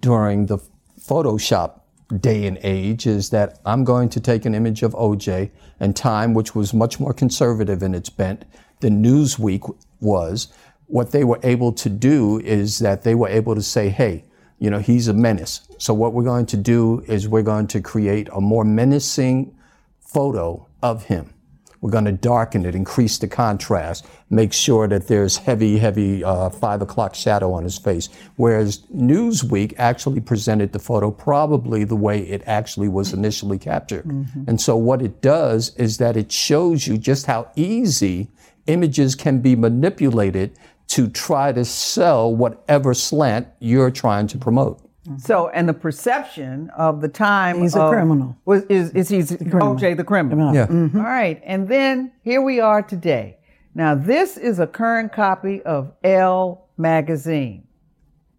during 0.00 0.46
the 0.46 0.58
Photoshop 0.98 1.80
day 2.20 2.46
and 2.46 2.58
age, 2.62 3.06
is 3.06 3.30
that 3.30 3.58
I'm 3.66 3.84
going 3.84 4.08
to 4.10 4.20
take 4.20 4.44
an 4.44 4.54
image 4.54 4.82
of 4.82 4.92
OJ 4.92 5.50
and 5.80 5.94
Time, 5.94 6.34
which 6.34 6.54
was 6.54 6.72
much 6.72 6.98
more 6.98 7.12
conservative 7.12 7.82
in 7.82 7.94
its 7.94 8.08
bent 8.08 8.44
than 8.80 9.04
Newsweek 9.04 9.76
was. 10.00 10.48
What 10.86 11.12
they 11.12 11.24
were 11.24 11.40
able 11.42 11.72
to 11.72 11.88
do 11.88 12.40
is 12.40 12.78
that 12.78 13.02
they 13.02 13.14
were 13.14 13.28
able 13.28 13.54
to 13.54 13.62
say, 13.62 13.88
hey, 13.88 14.24
you 14.58 14.70
know, 14.70 14.78
he's 14.78 15.08
a 15.08 15.14
menace. 15.14 15.68
So 15.78 15.92
what 15.94 16.12
we're 16.12 16.24
going 16.24 16.46
to 16.46 16.56
do 16.56 17.04
is 17.06 17.28
we're 17.28 17.42
going 17.42 17.66
to 17.68 17.80
create 17.80 18.28
a 18.32 18.40
more 18.40 18.64
menacing 18.64 19.54
photo 20.00 20.66
of 20.82 21.04
him. 21.04 21.32
We're 21.80 21.90
going 21.90 22.06
to 22.06 22.12
darken 22.12 22.64
it, 22.64 22.74
increase 22.74 23.18
the 23.18 23.28
contrast, 23.28 24.06
make 24.30 24.52
sure 24.52 24.88
that 24.88 25.08
there's 25.08 25.36
heavy, 25.36 25.78
heavy 25.78 26.24
uh, 26.24 26.48
five 26.48 26.80
o'clock 26.80 27.14
shadow 27.14 27.52
on 27.52 27.64
his 27.64 27.78
face. 27.78 28.08
Whereas 28.36 28.78
Newsweek 28.94 29.74
actually 29.76 30.20
presented 30.20 30.72
the 30.72 30.78
photo 30.78 31.10
probably 31.10 31.84
the 31.84 31.94
way 31.94 32.20
it 32.22 32.42
actually 32.46 32.88
was 32.88 33.12
initially 33.12 33.58
captured. 33.58 34.06
Mm-hmm. 34.06 34.44
And 34.48 34.60
so 34.60 34.76
what 34.76 35.02
it 35.02 35.20
does 35.20 35.76
is 35.76 35.98
that 35.98 36.16
it 36.16 36.32
shows 36.32 36.86
you 36.86 36.96
just 36.96 37.26
how 37.26 37.50
easy 37.56 38.28
images 38.66 39.14
can 39.14 39.40
be 39.40 39.54
manipulated 39.54 40.58
to 40.88 41.08
try 41.08 41.52
to 41.52 41.64
sell 41.64 42.34
whatever 42.34 42.94
slant 42.94 43.48
you're 43.58 43.90
trying 43.90 44.26
to 44.28 44.38
promote. 44.38 44.80
So, 45.18 45.48
and 45.50 45.68
the 45.68 45.74
perception 45.74 46.70
of 46.76 47.00
the 47.00 47.08
time 47.08 47.62
he's 47.62 47.76
of, 47.76 47.86
a 47.86 47.90
criminal 47.90 48.36
was 48.44 48.64
is, 48.64 48.90
is 48.90 49.08
he's 49.08 49.28
the 49.28 49.36
OJ 49.36 49.96
the 49.96 50.04
criminal. 50.04 50.52
Yeah. 50.52 50.66
Mm-hmm. 50.66 50.98
All 50.98 51.04
right, 51.04 51.40
and 51.44 51.68
then 51.68 52.12
here 52.22 52.42
we 52.42 52.58
are 52.58 52.82
today. 52.82 53.38
Now, 53.74 53.94
this 53.94 54.36
is 54.36 54.58
a 54.58 54.66
current 54.66 55.12
copy 55.12 55.62
of 55.62 55.92
Elle 56.02 56.66
magazine. 56.76 57.68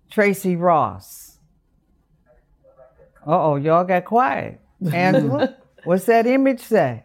Tracee 0.09 0.55
Ross. 0.55 1.37
Uh 3.25 3.43
oh, 3.43 3.55
y'all 3.55 3.83
got 3.83 4.05
quiet. 4.05 4.59
Angela, 4.93 5.55
what's 5.85 6.05
that 6.05 6.27
image 6.27 6.61
say? 6.61 7.03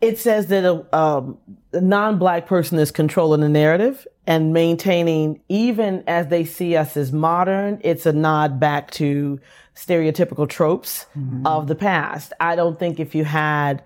It 0.00 0.18
says 0.18 0.48
that 0.48 0.64
a, 0.64 0.96
um, 0.96 1.38
a 1.72 1.80
non-black 1.80 2.46
person 2.46 2.78
is 2.78 2.90
controlling 2.90 3.40
the 3.40 3.48
narrative 3.48 4.06
and 4.26 4.52
maintaining, 4.52 5.40
even 5.48 6.02
as 6.06 6.28
they 6.28 6.44
see 6.44 6.76
us 6.76 6.96
as 6.96 7.12
modern, 7.12 7.80
it's 7.82 8.06
a 8.06 8.12
nod 8.12 8.58
back 8.58 8.90
to 8.92 9.38
stereotypical 9.74 10.48
tropes 10.48 11.06
mm-hmm. 11.16 11.46
of 11.46 11.68
the 11.68 11.74
past. 11.74 12.32
I 12.40 12.56
don't 12.56 12.78
think 12.78 12.98
if 12.98 13.14
you 13.14 13.24
had 13.24 13.84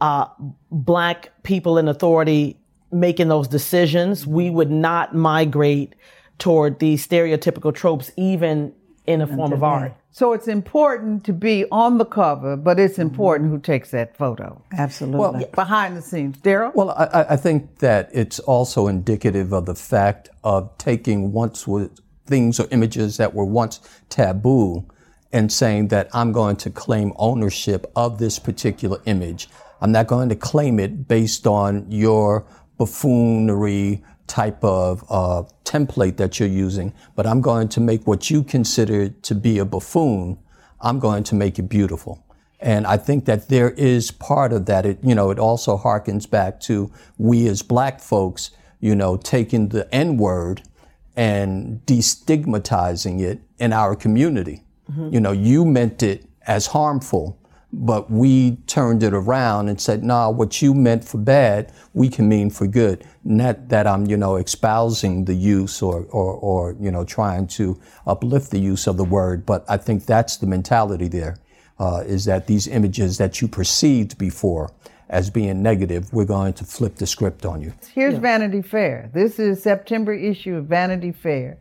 uh, 0.00 0.26
black 0.70 1.30
people 1.42 1.78
in 1.78 1.88
authority 1.88 2.58
making 2.90 3.28
those 3.28 3.48
decisions, 3.48 4.26
we 4.26 4.48
would 4.48 4.70
not 4.70 5.14
migrate 5.14 5.94
toward 6.38 6.78
these 6.78 7.06
stereotypical 7.06 7.74
tropes, 7.74 8.10
even 8.16 8.72
in 9.06 9.20
a 9.20 9.26
form 9.26 9.52
of 9.52 9.62
art. 9.62 9.94
So 10.10 10.32
it's 10.32 10.48
important 10.48 11.24
to 11.24 11.32
be 11.32 11.66
on 11.70 11.98
the 11.98 12.04
cover, 12.04 12.56
but 12.56 12.80
it's 12.80 12.94
mm-hmm. 12.94 13.02
important 13.02 13.50
who 13.50 13.58
takes 13.58 13.90
that 13.90 14.16
photo. 14.16 14.62
Absolutely. 14.76 15.20
Well, 15.20 15.50
behind 15.54 15.96
the 15.96 16.02
scenes. 16.02 16.38
Daryl? 16.38 16.74
Well, 16.74 16.90
I, 16.90 17.26
I, 17.30 17.36
think 17.36 17.78
that 17.78 18.08
it's 18.12 18.38
also 18.40 18.88
indicative 18.88 19.52
of 19.52 19.66
the 19.66 19.74
fact 19.74 20.30
of 20.42 20.76
taking 20.78 21.32
once 21.32 21.66
with 21.66 21.98
things 22.26 22.58
or 22.58 22.66
images 22.70 23.18
that 23.18 23.34
were 23.34 23.44
once 23.44 23.80
taboo 24.08 24.86
and 25.32 25.52
saying 25.52 25.88
that 25.88 26.08
I'm 26.12 26.32
going 26.32 26.56
to 26.56 26.70
claim 26.70 27.12
ownership 27.16 27.90
of 27.94 28.18
this 28.18 28.38
particular 28.38 29.00
image. 29.04 29.48
I'm 29.80 29.92
not 29.92 30.06
going 30.06 30.30
to 30.30 30.36
claim 30.36 30.80
it 30.80 31.06
based 31.06 31.46
on 31.46 31.90
your 31.90 32.46
buffoonery, 32.78 34.02
type 34.26 34.62
of 34.64 35.04
uh, 35.08 35.44
template 35.64 36.16
that 36.16 36.38
you're 36.38 36.48
using, 36.48 36.92
but 37.14 37.26
I'm 37.26 37.40
going 37.40 37.68
to 37.68 37.80
make 37.80 38.06
what 38.06 38.30
you 38.30 38.42
consider 38.42 39.08
to 39.08 39.34
be 39.34 39.58
a 39.58 39.64
buffoon, 39.64 40.38
I'm 40.80 40.98
going 40.98 41.24
to 41.24 41.34
make 41.34 41.58
it 41.58 41.68
beautiful. 41.68 42.24
And 42.60 42.86
I 42.86 42.96
think 42.96 43.26
that 43.26 43.48
there 43.48 43.70
is 43.70 44.10
part 44.10 44.52
of 44.52 44.66
that. 44.66 44.86
It, 44.86 44.98
you 45.02 45.14
know, 45.14 45.30
it 45.30 45.38
also 45.38 45.76
harkens 45.76 46.28
back 46.28 46.60
to 46.60 46.90
we 47.18 47.46
as 47.48 47.62
black 47.62 48.00
folks, 48.00 48.50
you 48.80 48.94
know, 48.94 49.16
taking 49.16 49.68
the 49.68 49.92
N 49.94 50.16
word 50.16 50.62
and 51.14 51.80
destigmatizing 51.86 53.20
it 53.20 53.40
in 53.58 53.72
our 53.72 53.94
community. 53.94 54.64
Mm-hmm. 54.90 55.14
You 55.14 55.20
know, 55.20 55.32
you 55.32 55.64
meant 55.64 56.02
it 56.02 56.26
as 56.46 56.68
harmful, 56.68 57.38
but 57.78 58.10
we 58.10 58.56
turned 58.66 59.02
it 59.02 59.12
around 59.12 59.68
and 59.68 59.78
said, 59.78 60.02
nah, 60.02 60.30
what 60.30 60.62
you 60.62 60.72
meant 60.72 61.04
for 61.04 61.18
bad, 61.18 61.70
we 61.92 62.08
can 62.08 62.26
mean 62.26 62.48
for 62.48 62.66
good. 62.66 63.04
Not 63.22 63.68
that 63.68 63.86
I'm, 63.86 64.06
you 64.06 64.16
know, 64.16 64.36
espousing 64.36 65.26
the 65.26 65.34
use 65.34 65.82
or, 65.82 66.06
or, 66.10 66.32
or, 66.34 66.76
you 66.80 66.90
know, 66.90 67.04
trying 67.04 67.46
to 67.48 67.78
uplift 68.06 68.50
the 68.50 68.58
use 68.58 68.86
of 68.86 68.96
the 68.96 69.04
word, 69.04 69.44
but 69.44 69.62
I 69.68 69.76
think 69.76 70.06
that's 70.06 70.38
the 70.38 70.46
mentality 70.46 71.08
there. 71.08 71.36
Uh, 71.78 72.02
is 72.06 72.24
that 72.24 72.46
these 72.46 72.66
images 72.66 73.18
that 73.18 73.42
you 73.42 73.48
perceived 73.48 74.16
before 74.16 74.70
as 75.10 75.28
being 75.28 75.62
negative, 75.62 76.10
we're 76.14 76.24
going 76.24 76.54
to 76.54 76.64
flip 76.64 76.96
the 76.96 77.06
script 77.06 77.44
on 77.44 77.60
you. 77.60 77.74
Here's 77.94 78.14
yeah. 78.14 78.20
Vanity 78.20 78.62
Fair. 78.62 79.10
This 79.12 79.38
is 79.38 79.62
September 79.62 80.14
issue 80.14 80.56
of 80.56 80.64
Vanity 80.64 81.12
Fair. 81.12 81.58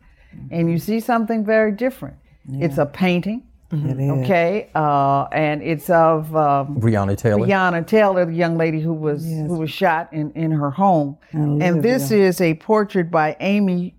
And 0.49 0.71
you 0.71 0.79
see 0.79 1.01
something 1.01 1.43
very 1.43 1.73
different. 1.73 2.15
Yeah. 2.47 2.65
It's 2.65 2.77
a 2.77 2.85
painting 2.85 3.43
Mm-hmm. 3.71 4.11
Okay, 4.21 4.69
uh, 4.75 5.23
and 5.31 5.63
it's 5.63 5.89
of 5.89 6.35
um, 6.35 6.79
Breonna 6.79 7.17
Taylor. 7.17 7.47
Breonna 7.47 7.85
Taylor, 7.85 8.25
the 8.25 8.33
young 8.33 8.57
lady 8.57 8.79
who 8.79 8.93
was 8.93 9.25
yes. 9.27 9.47
who 9.47 9.57
was 9.57 9.71
shot 9.71 10.13
in, 10.13 10.31
in 10.33 10.51
her 10.51 10.69
home. 10.69 11.17
And 11.31 11.81
this 11.81 12.11
is 12.11 12.41
a 12.41 12.53
portrait 12.55 13.09
by 13.09 13.35
Amy 13.39 13.95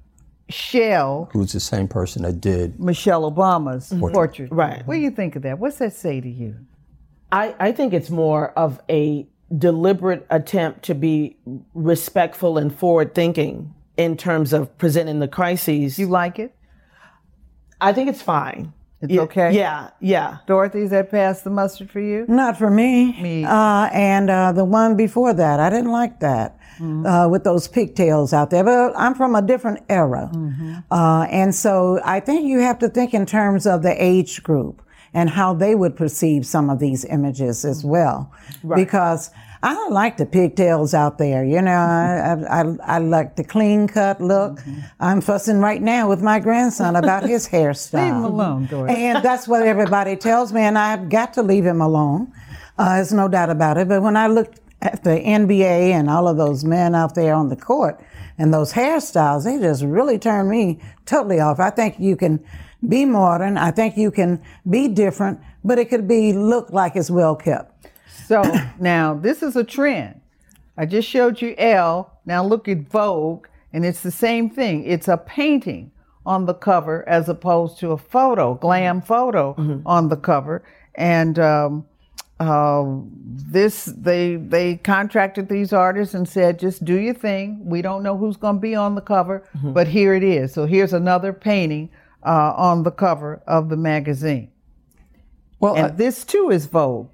Sherald, 0.49 1.31
who's 1.33 1.53
the 1.53 1.61
same 1.61 1.89
person 1.89 2.23
that 2.23 2.41
did 2.41 2.79
Michelle 2.79 3.31
Obama's 3.31 3.89
portrait. 3.89 4.13
portrait. 4.15 4.53
Right. 4.53 4.87
What 4.87 4.95
do 4.95 5.01
you 5.01 5.11
think 5.11 5.35
of 5.35 5.43
that? 5.43 5.59
What's 5.59 5.79
that 5.79 5.93
say 5.93 6.21
to 6.21 6.29
you? 6.29 6.57
I, 7.33 7.55
I 7.59 7.73
think 7.73 7.93
it's 7.93 8.11
more 8.11 8.51
of 8.51 8.81
a 8.89 9.27
deliberate 9.57 10.27
attempt 10.31 10.85
to 10.85 10.95
be 10.95 11.37
respectful 11.75 12.59
and 12.59 12.75
forward 12.75 13.15
thinking 13.15 13.75
in 13.97 14.17
terms 14.17 14.53
of 14.53 14.77
presenting 14.79 15.19
the 15.19 15.29
crises. 15.29 15.99
You 15.99 16.07
like 16.07 16.39
it? 16.39 16.55
I 17.81 17.93
think 17.93 18.09
it's 18.09 18.23
fine. 18.23 18.73
It's 19.01 19.13
yeah, 19.13 19.21
okay. 19.23 19.53
Yeah, 19.53 19.91
yeah. 20.01 20.39
Dorothy's 20.47 20.91
that 20.91 21.11
passed 21.11 21.45
the 21.45 21.51
mustard 21.51 21.91
for 21.91 22.01
you? 22.01 22.25
Not 22.29 22.57
for 22.57 22.71
me. 22.71 23.21
Me. 23.21 23.45
Uh, 23.45 23.89
and 23.93 24.31
uh, 24.31 24.53
the 24.53 24.65
one 24.65 24.97
before 24.97 25.35
that, 25.35 25.61
I 25.61 25.69
didn't 25.69 25.93
like 25.93 26.21
that 26.21 26.59
mm-hmm. 26.79 27.05
uh, 27.07 27.29
with 27.29 27.45
those 27.45 27.69
pigtails 27.69 28.33
out 28.33 28.51
there. 28.51 28.65
But 28.65 28.95
I'm 28.97 29.15
from 29.15 29.35
a 29.35 29.43
different 29.43 29.85
era, 29.89 30.31
mm-hmm. 30.33 30.77
Uh, 30.91 31.25
and 31.25 31.55
so 31.55 32.01
I 32.05 32.21
think 32.21 32.47
you 32.47 32.61
have 32.61 32.79
to 32.81 32.89
think 32.89 33.15
in 33.15 33.27
terms 33.27 33.67
of 33.67 33.83
the 33.83 34.03
age 34.03 34.43
group 34.43 34.83
and 35.13 35.31
how 35.31 35.55
they 35.55 35.75
would 35.75 35.97
perceive 35.97 36.47
some 36.47 36.71
of 36.71 36.79
these 36.79 37.05
images 37.07 37.65
as 37.65 37.85
well, 37.85 38.33
right. 38.63 38.77
because 38.77 39.31
I 39.63 39.75
don't 39.75 39.93
like 39.93 40.17
the 40.17 40.27
pigtails 40.27 40.95
out 40.95 41.19
there. 41.19 41.45
You 41.45 41.63
know, 41.63 41.73
I, 41.73 42.37
I, 42.49 42.61
I, 42.63 42.77
I 42.97 42.99
like 42.99 43.37
the 43.37 43.45
clean 43.45 43.89
cut 43.89 44.21
look. 44.21 44.61
Mm-hmm. 44.61 44.81
I'm 45.01 45.21
fussing 45.21 45.59
right 45.59 45.81
now 45.81 46.09
with 46.09 46.23
my 46.23 46.41
grandson 46.41 46.97
about 46.97 47.25
his 47.25 47.49
hairstyle. 47.49 47.95
Leave 48.05 48.15
him 48.15 48.25
alone, 48.25 48.67
Doris. 48.67 48.95
And 48.97 49.25
that's 49.25 49.49
what 49.49 49.63
everybody 49.63 50.17
tells 50.17 50.53
me, 50.53 50.63
and 50.63 50.79
I've 50.79 51.09
got 51.09 51.35
to 51.35 51.43
leave 51.43 51.65
him 51.65 51.81
alone. 51.81 52.33
Uh, 52.79 52.97
there's 52.97 53.13
no 53.13 53.29
doubt 53.29 53.51
about 53.51 53.79
it. 53.79 53.89
But 53.89 54.03
when 54.03 54.17
I 54.17 54.27
look 54.27 54.55
at 54.83 55.03
the 55.05 55.11
NBA 55.11 55.91
and 55.91 56.11
all 56.11 56.29
of 56.29 56.37
those 56.37 56.65
men 56.65 56.95
out 56.95 57.15
there 57.15 57.35
on 57.35 57.49
the 57.49 57.57
court 57.57 58.01
and 58.39 58.53
those 58.53 58.73
hairstyles, 58.73 59.45
they 59.45 59.59
just 59.59 59.83
really 59.83 60.19
turn 60.19 60.49
me 60.49 60.81
totally 61.07 61.41
off. 61.41 61.59
I 61.59 61.71
think 61.71 61.99
you 61.99 62.17
can 62.17 62.45
be 62.87 63.05
modern. 63.05 63.57
I 63.57 63.71
think 63.71 63.97
you 63.97 64.11
can 64.11 64.43
be 64.69 64.89
different, 64.89 65.41
but 65.65 65.79
it 65.79 65.89
could 65.89 66.07
be 66.07 66.33
look 66.33 66.71
like 66.71 66.95
it's 66.97 67.11
well 67.11 67.35
kept. 67.35 67.76
So 68.27 68.43
now 68.79 69.15
this 69.15 69.43
is 69.43 69.57
a 69.57 69.65
trend. 69.65 70.21
I 70.77 70.85
just 70.87 71.09
showed 71.09 71.41
you 71.41 71.55
Elle. 71.59 72.11
Now 72.27 72.45
look 72.45 72.69
at 72.69 72.89
Vogue, 72.89 73.47
and 73.73 73.85
it's 73.85 74.01
the 74.03 74.11
same 74.11 74.51
thing. 74.51 74.85
It's 74.85 75.09
a 75.09 75.17
painting 75.17 75.93
on 76.25 76.45
the 76.47 76.55
cover 76.55 77.09
as 77.09 77.29
opposed 77.29 77.79
to 77.79 77.93
a 77.93 77.97
photo, 77.99 78.55
glam 78.55 79.01
photo 79.01 79.55
on 79.87 80.09
the 80.09 80.17
cover. 80.17 80.65
And 80.97 81.39
um, 81.39 81.87
uh, 82.41 82.85
this, 83.49 83.85
they 83.87 84.37
they 84.37 84.77
contracted 84.77 85.49
these 85.49 85.73
artists 85.73 86.15
and 86.15 86.29
said, 86.29 86.59
just 86.59 86.85
do 86.85 86.95
your 86.99 87.15
thing. 87.15 87.61
We 87.65 87.81
don't 87.81 88.03
know 88.03 88.17
who's 88.19 88.37
going 88.37 88.57
to 88.57 88.61
be 88.61 88.75
on 88.75 88.97
the 88.97 89.01
cover, 89.03 89.45
but 89.63 89.87
here 89.87 90.15
it 90.15 90.25
is. 90.25 90.53
So 90.53 90.67
here's 90.67 90.93
another 90.93 91.33
painting 91.33 91.91
uh, 92.25 92.53
on 92.57 92.83
the 92.83 92.91
cover 92.91 93.41
of 93.47 93.69
the 93.69 93.77
magazine. 93.77 94.51
Well, 95.61 95.77
And 95.77 95.87
I- 95.87 95.91
this 95.91 96.25
too 96.25 96.51
is 96.51 96.67
Vogue. 96.67 97.09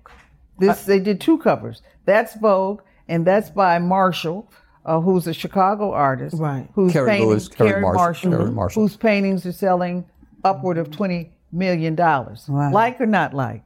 This 0.59 0.85
they 0.85 1.01
did 1.01 1.21
two 1.21 1.39
covers. 1.39 1.83
That's 2.05 2.35
Vogue, 2.37 2.83
and 3.09 3.27
that's 3.27 3.51
by 3.51 3.79
Marshall, 3.79 4.51
uh, 4.85 5.01
who's 5.01 5.27
a 5.27 5.33
Chicago 5.35 5.93
artist. 5.93 6.37
Right. 6.39 6.69
Whose 6.75 6.93
Kerry 6.93 7.09
paintings, 7.11 7.29
Lewis, 7.29 7.49
Kerry 7.49 7.71
Kerry 7.71 7.83
Marshall, 7.83 8.31
Kerry 8.31 8.45
mhm, 8.45 8.55
Marshall. 8.55 8.83
whose 8.83 8.97
paintings 8.97 9.47
are 9.47 9.53
selling 9.53 10.05
upward 10.45 10.79
of 10.79 10.91
twenty 10.91 11.33
million 11.53 11.95
dollars. 11.95 12.47
Wow. 12.49 12.73
Like 12.73 13.01
or 13.01 13.07
not 13.07 13.35
like, 13.35 13.63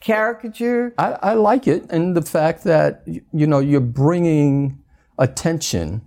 caricature. 0.00 0.94
I, 0.98 1.12
I 1.22 1.34
like 1.34 1.66
it, 1.66 1.90
and 1.90 2.16
the 2.16 2.22
fact 2.22 2.64
that 2.64 3.02
you 3.06 3.46
know 3.46 3.58
you're 3.58 3.80
bringing 3.80 4.78
attention 5.18 6.02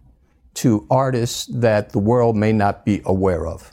to 0.55 0.86
artists 0.89 1.48
that 1.48 1.89
the 1.91 2.00
world 2.00 2.36
may 2.36 2.53
not 2.53 2.86
be 2.86 3.01
aware 3.05 3.48
of, 3.48 3.72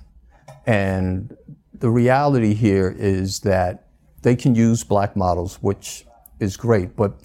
and 0.66 1.36
the 1.74 1.90
reality 1.90 2.54
here 2.54 2.94
is 2.96 3.40
that 3.40 3.86
they 4.22 4.36
can 4.36 4.54
use 4.54 4.84
black 4.84 5.16
models, 5.16 5.56
which 5.62 6.04
is 6.40 6.56
great, 6.56 6.96
but 6.96 7.20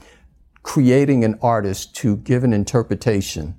creating 0.63 1.23
an 1.23 1.37
artist 1.41 1.95
to 1.97 2.17
give 2.17 2.43
an 2.43 2.53
interpretation 2.53 3.55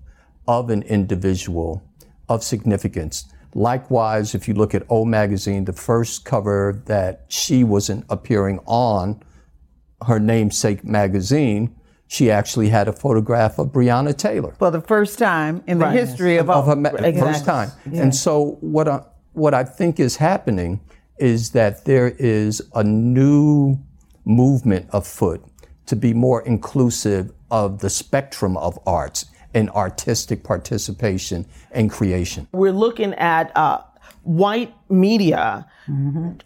of 0.48 0.70
an 0.70 0.82
individual 0.82 1.82
of 2.28 2.42
significance. 2.42 3.26
Likewise, 3.54 4.34
if 4.34 4.46
you 4.48 4.54
look 4.54 4.74
at 4.74 4.82
O 4.90 5.04
Magazine, 5.04 5.64
the 5.64 5.72
first 5.72 6.24
cover 6.24 6.82
that 6.86 7.24
she 7.28 7.64
wasn't 7.64 8.04
appearing 8.10 8.58
on 8.66 9.22
her 10.06 10.18
namesake 10.18 10.84
magazine, 10.84 11.74
she 12.06 12.30
actually 12.30 12.68
had 12.68 12.86
a 12.86 12.92
photograph 12.92 13.58
of 13.58 13.68
Breonna 13.68 14.16
Taylor 14.16 14.52
For 14.58 14.70
the 14.70 14.80
first 14.80 15.18
time 15.18 15.62
in 15.66 15.78
the 15.78 15.86
Right. 15.86 15.98
history 15.98 16.36
of, 16.36 16.50
of 16.50 16.66
her 16.66 16.76
ma- 16.76 16.90
Exactly. 16.90 17.20
first 17.20 17.44
time. 17.44 17.70
And 17.92 18.14
so 18.14 18.58
what 18.60 18.88
I, 18.88 19.00
what 19.32 19.54
I 19.54 19.64
think 19.64 19.98
is 19.98 20.16
happening 20.16 20.80
is 21.18 21.50
that 21.52 21.84
there 21.84 22.08
is 22.18 22.62
a 22.74 22.84
new 22.84 23.78
movement 24.24 24.86
afoot 24.92 25.42
to 25.86 25.96
be 25.96 26.12
more 26.12 26.42
inclusive 26.42 27.32
of 27.50 27.78
the 27.80 27.90
spectrum 27.90 28.56
of 28.56 28.78
arts 28.86 29.26
and 29.54 29.70
artistic 29.70 30.42
participation 30.44 31.46
and 31.72 31.90
creation. 31.90 32.46
we're 32.52 32.72
looking 32.72 33.14
at 33.14 33.56
uh, 33.56 33.80
white 34.24 34.74
media 34.90 35.66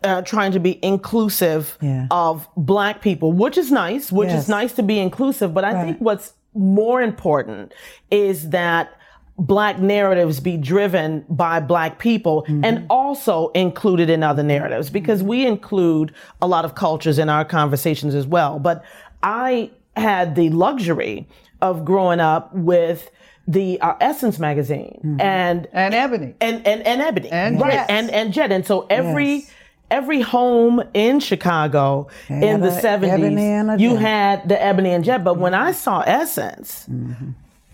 uh, 0.05 0.21
trying 0.23 0.53
to 0.53 0.61
be 0.61 0.79
inclusive 0.85 1.79
Yeah. 1.81 2.07
of 2.11 2.47
black 2.57 3.01
people, 3.01 3.33
which 3.33 3.57
is 3.57 3.73
nice, 3.73 4.13
which 4.13 4.29
Yes. 4.29 4.43
is 4.43 4.49
nice 4.51 4.73
to 4.75 4.83
be 4.83 4.99
inclusive. 5.01 5.55
But 5.55 5.65
I 5.65 5.73
Right. 5.73 5.85
think 5.85 5.99
what's 5.99 6.35
more 6.55 7.01
important 7.01 7.73
is 8.11 8.51
that 8.51 8.91
black 9.39 9.79
narratives 9.81 10.39
be 10.41 10.59
driven 10.59 11.25
by 11.31 11.59
black 11.61 11.99
people 11.99 12.45
and 12.63 12.85
also 12.91 13.49
included 13.55 14.11
in 14.11 14.23
other 14.23 14.43
narratives 14.43 14.91
because 14.91 15.23
we 15.23 15.47
include 15.47 16.13
a 16.43 16.47
lot 16.47 16.67
of 16.67 16.75
cultures 16.75 17.19
in 17.19 17.31
our 17.31 17.47
conversations 17.47 18.15
as 18.15 18.27
well. 18.27 18.59
But 18.59 18.85
I 19.23 19.71
had 19.97 20.35
the 20.35 20.51
luxury 20.51 21.29
of 21.61 21.85
growing 21.85 22.21
up 22.21 22.55
with 22.55 23.11
the 23.47 23.81
uh, 23.81 23.95
Essence 24.01 24.39
magazine 24.39 25.01
mm-hmm. 25.05 25.21
and 25.21 25.69
and 25.73 25.95
Ebony. 25.95 26.35
and 26.41 26.67
and, 26.67 26.87
and 26.87 27.03
ebony. 27.03 27.29
And 27.31 27.61
right. 27.61 27.73
Jet. 27.73 27.91
and 27.91 28.11
and 28.11 28.33
jet 28.33 28.53
and 28.53 28.65
so 28.67 28.87
every 28.89 29.35
Yes. 29.37 29.51
every 29.91 30.21
home 30.21 30.83
in 30.95 31.19
chicago 31.19 32.07
in 32.29 32.61
the 32.61 32.69
a 32.69 32.91
ebony 32.93 33.27
and 33.27 33.71
a 33.71 33.73
70s 33.75 33.81
you 33.81 33.97
had 33.97 34.49
the 34.49 34.63
ebony 34.63 34.91
and 34.91 35.05
jet. 35.05 35.25
But 35.25 35.37
when 35.39 35.53
mm-hmm. 35.53 35.69
i 35.69 35.73
saw 35.73 36.01
essence 36.03 36.87
mm-hmm. 36.89 37.31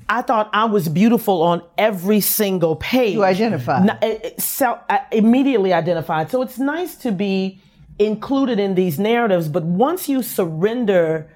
i 0.09 0.23
thought 0.23 0.49
i 0.55 0.65
was 0.65 0.89
beautiful 0.89 1.43
on 1.43 1.63
every 1.77 2.21
single 2.21 2.77
page. 2.77 3.15
You 3.15 3.25
identified. 3.25 3.91
N- 3.91 3.99
it- 4.03 4.25
it- 4.25 4.41
so 4.41 4.79
I 4.89 5.01
immediately 5.13 5.75
identified. 5.75 6.31
So 6.31 6.41
it's 6.41 6.59
nice 6.59 6.95
to 6.97 7.13
be 7.13 7.61
included 7.99 8.59
in 8.59 8.75
these 8.77 8.99
narratives. 8.99 9.49
But 9.49 9.65
once 9.65 10.09
you 10.09 10.23
surrender 10.23 11.29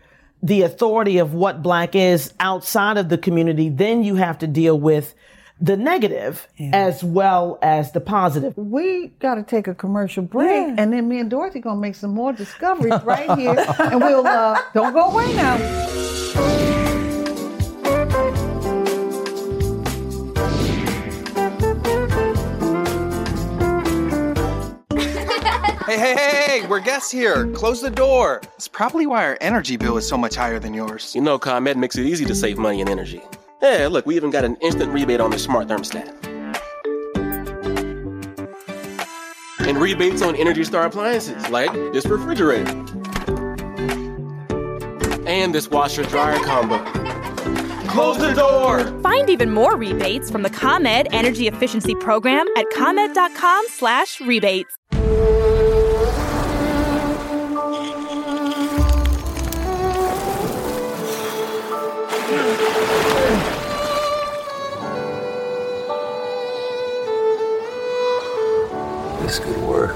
the 0.42 0.62
authority 0.62 1.18
of 1.18 1.34
what 1.34 1.62
black 1.62 1.94
is 1.94 2.32
outside 2.40 2.96
of 2.96 3.08
the 3.08 3.18
community 3.18 3.68
then 3.68 4.02
you 4.02 4.16
have 4.16 4.38
to 4.38 4.46
deal 4.46 4.78
with 4.78 5.14
the 5.60 5.76
negative 5.76 6.48
as 6.72 7.04
well 7.04 7.58
as 7.60 7.92
the 7.92 8.00
positive. 8.00 8.56
we 8.56 9.08
got 9.18 9.34
to 9.34 9.42
take 9.42 9.68
a 9.68 9.74
commercial 9.74 10.22
break, 10.22 10.74
and 10.78 10.90
then 10.92 11.06
me 11.06 11.18
and 11.18 11.30
Dorothy 11.30 11.60
gonna 11.60 11.78
make 11.78 11.94
some 11.94 12.14
more 12.14 12.32
discoveries 12.32 13.02
right 13.04 13.38
here, 13.38 13.54
and 13.78 14.00
we'll 14.00 14.26
uh, 14.26 14.58
don't 14.72 14.94
go 14.94 15.10
away 15.10 15.34
now. 15.34 16.09
Hey, 25.90 25.98
hey, 25.98 26.14
hey, 26.14 26.60
hey, 26.60 26.66
we're 26.68 26.78
guests 26.78 27.10
here. 27.10 27.48
Close 27.48 27.82
the 27.82 27.90
door. 27.90 28.38
That's 28.42 28.68
probably 28.68 29.08
why 29.08 29.24
our 29.24 29.36
energy 29.40 29.76
bill 29.76 29.96
is 29.96 30.06
so 30.06 30.16
much 30.16 30.36
higher 30.36 30.60
than 30.60 30.72
yours. 30.72 31.16
You 31.16 31.20
know, 31.20 31.36
ComEd 31.36 31.76
makes 31.76 31.98
it 31.98 32.06
easy 32.06 32.24
to 32.26 32.34
save 32.36 32.58
money 32.58 32.80
and 32.80 32.88
energy. 32.88 33.20
Yeah, 33.60 33.88
look, 33.90 34.06
we 34.06 34.14
even 34.14 34.30
got 34.30 34.44
an 34.44 34.54
instant 34.60 34.92
rebate 34.92 35.18
on 35.18 35.32
this 35.32 35.42
smart 35.42 35.66
thermostat. 35.66 36.06
And 39.66 39.78
rebates 39.78 40.22
on 40.22 40.36
Energy 40.36 40.62
Star 40.62 40.86
appliances, 40.86 41.48
like 41.48 41.72
this 41.92 42.06
refrigerator. 42.06 42.70
And 45.26 45.52
this 45.52 45.68
washer 45.68 46.04
dryer 46.04 46.38
combo. 46.44 46.78
Close 47.88 48.16
the 48.18 48.32
door! 48.32 48.84
Find 49.02 49.28
even 49.28 49.50
more 49.50 49.76
rebates 49.76 50.30
from 50.30 50.42
the 50.42 50.50
ComEd 50.50 51.08
Energy 51.10 51.48
Efficiency 51.48 51.96
Program 51.96 52.46
at 52.56 52.70
ComEd.com 52.70 53.64
slash 53.70 54.20
rebates. 54.20 54.76
This 69.22 69.38
could 69.38 69.56
work. 69.62 69.94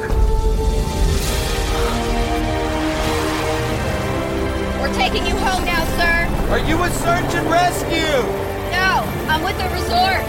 We're 4.80 4.94
taking 4.94 5.26
you 5.26 5.34
home 5.36 5.64
now, 5.64 5.84
sir. 5.98 6.28
Are 6.52 6.58
you 6.58 6.82
a 6.82 6.90
search 6.90 7.34
and 7.34 7.50
rescue? 7.50 8.22
No, 8.70 9.02
I'm 9.28 9.42
with 9.42 9.56
the 9.58 9.68
resort. 9.70 10.24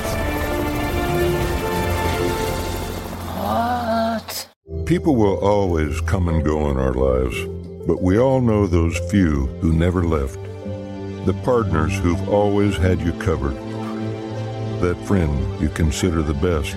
What? 3.37 4.47
People 4.85 5.15
will 5.15 5.37
always 5.37 6.01
come 6.01 6.29
and 6.29 6.43
go 6.43 6.69
in 6.71 6.77
our 6.77 6.93
lives, 6.93 7.37
but 7.85 8.01
we 8.01 8.17
all 8.17 8.41
know 8.41 8.65
those 8.65 8.97
few 9.11 9.47
who 9.59 9.73
never 9.73 10.03
left. 10.03 10.39
The 11.25 11.39
partners 11.43 11.97
who've 11.99 12.29
always 12.29 12.75
had 12.77 13.01
you 13.01 13.11
covered. 13.13 13.55
That 14.81 14.97
friend 15.05 15.61
you 15.61 15.69
consider 15.69 16.21
the 16.21 16.33
best, 16.33 16.75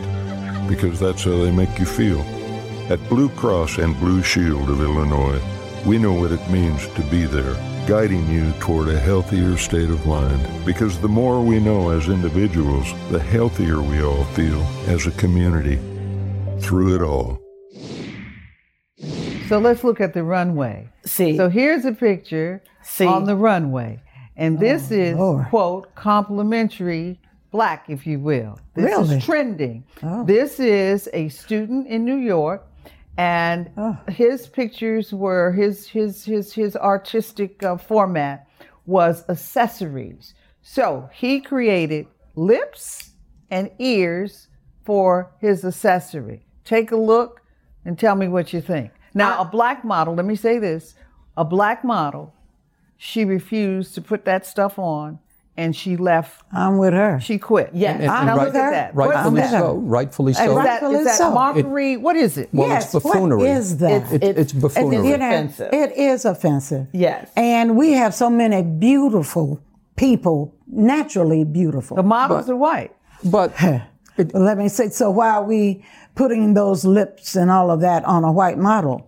because 0.69 1.01
that's 1.01 1.25
how 1.25 1.31
they 1.43 1.51
make 1.51 1.79
you 1.79 1.87
feel. 1.87 2.21
At 2.93 3.07
Blue 3.09 3.29
Cross 3.31 3.79
and 3.79 3.99
Blue 3.99 4.23
Shield 4.23 4.71
of 4.71 4.81
Illinois, 4.81 5.41
we 5.87 5.99
know 5.99 6.13
what 6.13 6.33
it 6.33 6.51
means 6.51 6.87
to 6.95 7.03
be 7.03 7.25
there, 7.25 7.55
guiding 7.87 8.29
you 8.29 8.53
toward 8.61 8.89
a 8.89 8.99
healthier 8.99 9.57
state 9.57 9.91
of 9.91 10.07
mind. 10.07 10.47
Because 10.65 11.01
the 11.01 11.09
more 11.09 11.43
we 11.43 11.59
know 11.61 11.91
as 11.91 12.09
individuals, 12.09 12.93
the 13.11 13.19
healthier 13.21 13.81
we 13.83 14.03
all 14.03 14.25
feel 14.25 14.61
as 14.87 15.07
a 15.07 15.11
community. 15.13 15.79
Through 16.61 16.97
it 16.97 17.03
all. 17.03 17.41
So 19.49 19.59
let's 19.59 19.85
look 19.85 20.01
at 20.01 20.13
the 20.13 20.23
runway. 20.25 20.89
See. 21.07 21.37
So 21.37 21.49
here's 21.49 21.85
a 21.85 21.93
picture 21.93 22.63
See. 22.83 23.07
on 23.07 23.25
the 23.25 23.37
runway. 23.37 24.01
And 24.37 24.59
this 24.61 24.91
Oh, 24.91 24.95
is, 24.95 25.17
Lord. 25.17 25.47
quote, 25.49 25.95
complimentary 25.95 27.19
black, 27.51 27.89
if 27.89 28.07
you 28.07 28.19
will. 28.21 28.59
This 28.75 28.85
Really? 28.85 29.17
is 29.17 29.25
trending. 29.25 29.85
Oh. 30.03 30.25
This 30.25 30.61
is 30.61 31.09
a 31.13 31.29
student 31.29 31.87
in 31.89 32.05
New 32.05 32.17
York, 32.17 32.67
and 33.17 33.71
Oh. 33.77 33.97
his 34.09 34.47
pictures 34.47 35.13
were 35.13 35.53
his 35.53 35.89
his 35.89 36.25
his 36.25 36.53
his 36.53 36.77
artistic 36.77 37.63
uh, 37.63 37.77
format 37.77 38.47
was 38.87 39.25
accessories. 39.29 40.35
So 40.63 41.09
he 41.13 41.41
created 41.41 42.07
lips 42.35 43.13
and 43.51 43.71
ears 43.79 44.49
for 44.85 45.31
his 45.41 45.65
accessory. 45.65 46.45
Take 46.65 46.93
a 46.93 46.97
look 46.97 47.43
and 47.85 47.99
tell 47.99 48.15
me 48.17 48.29
what 48.29 48.53
you 48.53 48.61
think. 48.61 48.91
Now, 49.15 49.41
a 49.41 49.45
black 49.45 49.85
model. 49.85 50.15
Let 50.15 50.27
me 50.27 50.37
say 50.37 50.59
this: 50.59 50.95
a 51.37 51.45
black 51.45 51.83
model. 51.85 52.35
She 52.99 53.25
refused 53.25 53.95
to 53.95 54.01
put 54.03 54.25
that 54.25 54.45
stuff 54.45 54.79
on, 54.79 55.19
and 55.59 55.75
she 55.77 55.97
left. 55.97 56.43
I'm 56.53 56.79
with 56.79 56.95
her. 56.95 57.19
She 57.21 57.37
quit. 57.39 57.71
Yes. 57.75 58.01
And- 58.01 58.11
and 58.11 58.27
now 58.27 58.37
right- 58.37 58.47
look 58.47 58.55
at 58.55 58.71
that. 58.71 58.95
What 58.95 59.09
is 59.09 59.15
Rightfully 59.15 59.41
that? 59.43 59.51
so. 59.51 59.75
Rightfully 59.75 60.33
so. 60.33 60.43
Is 60.43 60.49
that, 60.49 60.55
Rightfully 60.83 61.05
that 61.05 61.15
so. 61.17 61.31
mockery? 61.33 61.97
what 61.97 62.17
is 62.17 62.39
it? 62.39 62.49
Well, 62.53 62.69
yes, 62.69 62.85
it's 62.85 62.93
buffoonery. 63.05 63.39
what 63.39 63.49
is 63.51 63.77
that? 63.79 63.91
It's- 64.13 64.13
It- 64.31 64.39
it's 64.39 64.53
buffoonery. 64.53 65.09
you 65.09 65.19
know, 65.19 65.29
offensive. 65.29 65.69
it 65.73 65.93
is 65.97 66.25
offensive. 66.25 66.87
Yes. 66.93 67.29
And 67.37 67.77
we 67.77 67.93
have 67.93 68.15
so 68.15 68.31
many 68.31 68.63
beautiful 68.63 69.61
people, 69.97 70.55
naturally 70.71 71.45
beautiful. 71.45 71.97
the 71.97 72.03
models 72.03 72.49
are 72.49 72.57
white. 72.57 72.93
But 73.25 73.53
Let 74.35 74.59
me 74.59 74.69
say, 74.69 74.89
so 74.91 75.11
why 75.11 75.31
are 75.31 75.45
we 75.45 75.85
putting 76.17 76.55
those 76.55 76.85
lips 76.85 77.37
and 77.37 77.51
all 77.51 77.71
of 77.71 77.81
that 77.83 78.05
on 78.05 78.25
a 78.25 78.33
white 78.33 78.59
model? 78.59 79.07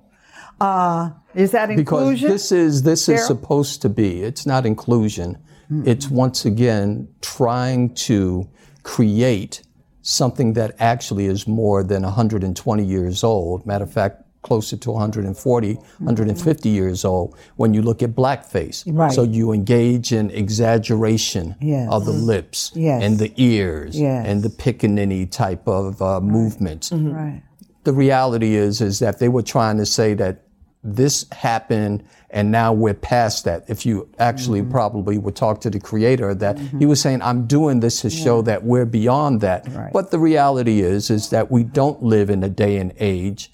Uh, 0.60 1.10
Is 1.34 1.50
that 1.52 1.70
inclusion? 1.70 2.28
because 2.28 2.48
this 2.48 2.52
is 2.52 2.82
this 2.82 3.08
is 3.08 3.26
supposed 3.26 3.82
to 3.82 3.88
be 3.88 4.22
it's 4.22 4.46
not 4.46 4.66
inclusion 4.66 5.38
Hmm. 5.70 5.86
it's 5.86 6.08
once 6.10 6.44
again 6.44 7.08
trying 7.20 7.94
to 7.94 8.48
create 8.82 9.62
something 10.02 10.54
that 10.54 10.74
actually 10.80 11.26
is 11.26 11.46
more 11.46 11.84
than 11.84 12.02
120 12.02 12.84
years 12.84 13.22
old 13.22 13.64
matter 13.64 13.84
of 13.84 13.92
fact 13.92 14.24
closer 14.42 14.76
to 14.76 14.90
140 14.90 15.74
150 15.74 16.68
mm-hmm. 16.68 16.74
years 16.74 17.04
old 17.04 17.36
when 17.54 17.72
you 17.72 17.82
look 17.82 18.02
at 18.02 18.10
blackface 18.16 18.82
Right. 18.86 19.12
so 19.12 19.22
you 19.22 19.52
engage 19.52 20.12
in 20.12 20.30
exaggeration 20.30 21.54
Yes. 21.60 21.88
of 21.92 22.04
the 22.04 22.12
lips 22.12 22.72
Yes. 22.74 23.04
and 23.04 23.18
the 23.18 23.32
ears 23.36 24.00
Yes. 24.00 24.26
and 24.26 24.42
the 24.42 24.48
pickaninny 24.48 25.30
type 25.30 25.68
of 25.68 26.02
uh, 26.02 26.20
movements 26.20 26.90
mm-hmm. 26.90 27.12
right. 27.12 27.42
the 27.84 27.92
reality 27.92 28.56
is 28.56 28.80
is 28.80 28.98
that 28.98 29.20
they 29.20 29.28
were 29.28 29.42
trying 29.42 29.76
to 29.76 29.86
say 29.86 30.14
that 30.14 30.42
this 30.82 31.26
happened 31.30 32.02
and 32.32 32.50
now 32.50 32.72
we're 32.72 32.94
past 32.94 33.44
that 33.44 33.64
if 33.68 33.84
you 33.84 34.08
actually 34.18 34.60
Mm-hmm. 34.60 34.70
probably 34.70 35.18
would 35.18 35.34
talk 35.36 35.60
to 35.62 35.70
the 35.70 35.80
creator 35.80 36.34
that 36.34 36.58
he 36.78 36.86
was 36.86 37.00
saying 37.00 37.20
i'm 37.22 37.46
doing 37.46 37.80
this 37.80 38.00
to 38.02 38.10
show 38.10 38.40
that 38.42 38.62
we're 38.64 38.86
beyond 38.86 39.40
that 39.40 39.66
Right. 39.68 39.92
but 39.92 40.10
the 40.10 40.18
reality 40.18 40.80
is 40.80 41.10
is 41.10 41.30
that 41.30 41.50
we 41.50 41.64
don't 41.64 42.02
live 42.02 42.30
in 42.30 42.42
a 42.44 42.48
day 42.48 42.76
and 42.76 42.92
age 42.98 43.50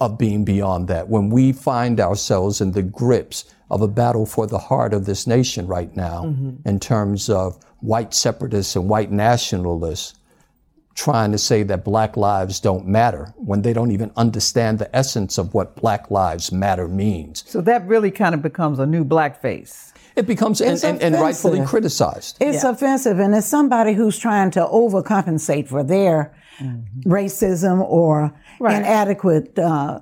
of 0.00 0.18
being 0.18 0.44
beyond 0.44 0.88
that 0.88 1.08
when 1.08 1.30
we 1.30 1.52
find 1.52 2.00
ourselves 2.00 2.60
in 2.60 2.72
the 2.72 2.82
grips 2.82 3.44
of 3.70 3.80
a 3.82 3.88
battle 3.88 4.26
for 4.26 4.46
the 4.46 4.58
heart 4.58 4.92
of 4.92 5.04
this 5.06 5.26
nation 5.26 5.66
right 5.66 5.94
now 5.96 6.24
Mm-hmm. 6.24 6.68
in 6.68 6.80
terms 6.80 7.28
of 7.30 7.58
white 7.80 8.12
separatists 8.14 8.76
and 8.76 8.88
white 8.88 9.10
nationalists 9.10 10.14
trying 11.00 11.32
to 11.32 11.38
say 11.38 11.62
that 11.62 11.82
black 11.82 12.14
lives 12.16 12.60
don't 12.60 12.86
matter 12.86 13.32
when 13.36 13.62
they 13.62 13.72
don't 13.72 13.90
even 13.90 14.10
understand 14.16 14.78
the 14.78 14.94
essence 14.94 15.38
of 15.38 15.54
what 15.54 15.74
black 15.76 16.10
lives 16.10 16.52
matter 16.52 16.86
means. 16.86 17.42
so 17.46 17.60
that 17.62 17.86
really 17.86 18.10
kind 18.10 18.34
of 18.34 18.42
becomes 18.42 18.78
a 18.78 18.84
new 18.86 19.02
blackface. 19.04 19.92
It 20.16 20.26
becomes 20.26 20.60
and, 20.60 20.82
and, 20.84 21.00
and 21.00 21.14
rightfully 21.14 21.64
criticized. 21.64 22.36
It's 22.40 22.64
offensive, 22.64 23.18
and 23.18 23.34
it's 23.34 23.46
somebody 23.46 23.94
who's 23.94 24.18
trying 24.18 24.50
to 24.50 24.60
overcompensate 24.60 25.68
for 25.68 25.82
their 25.82 26.34
racism 27.06 27.80
or 27.80 28.34
inadequate 28.60 29.58
uh, 29.58 30.00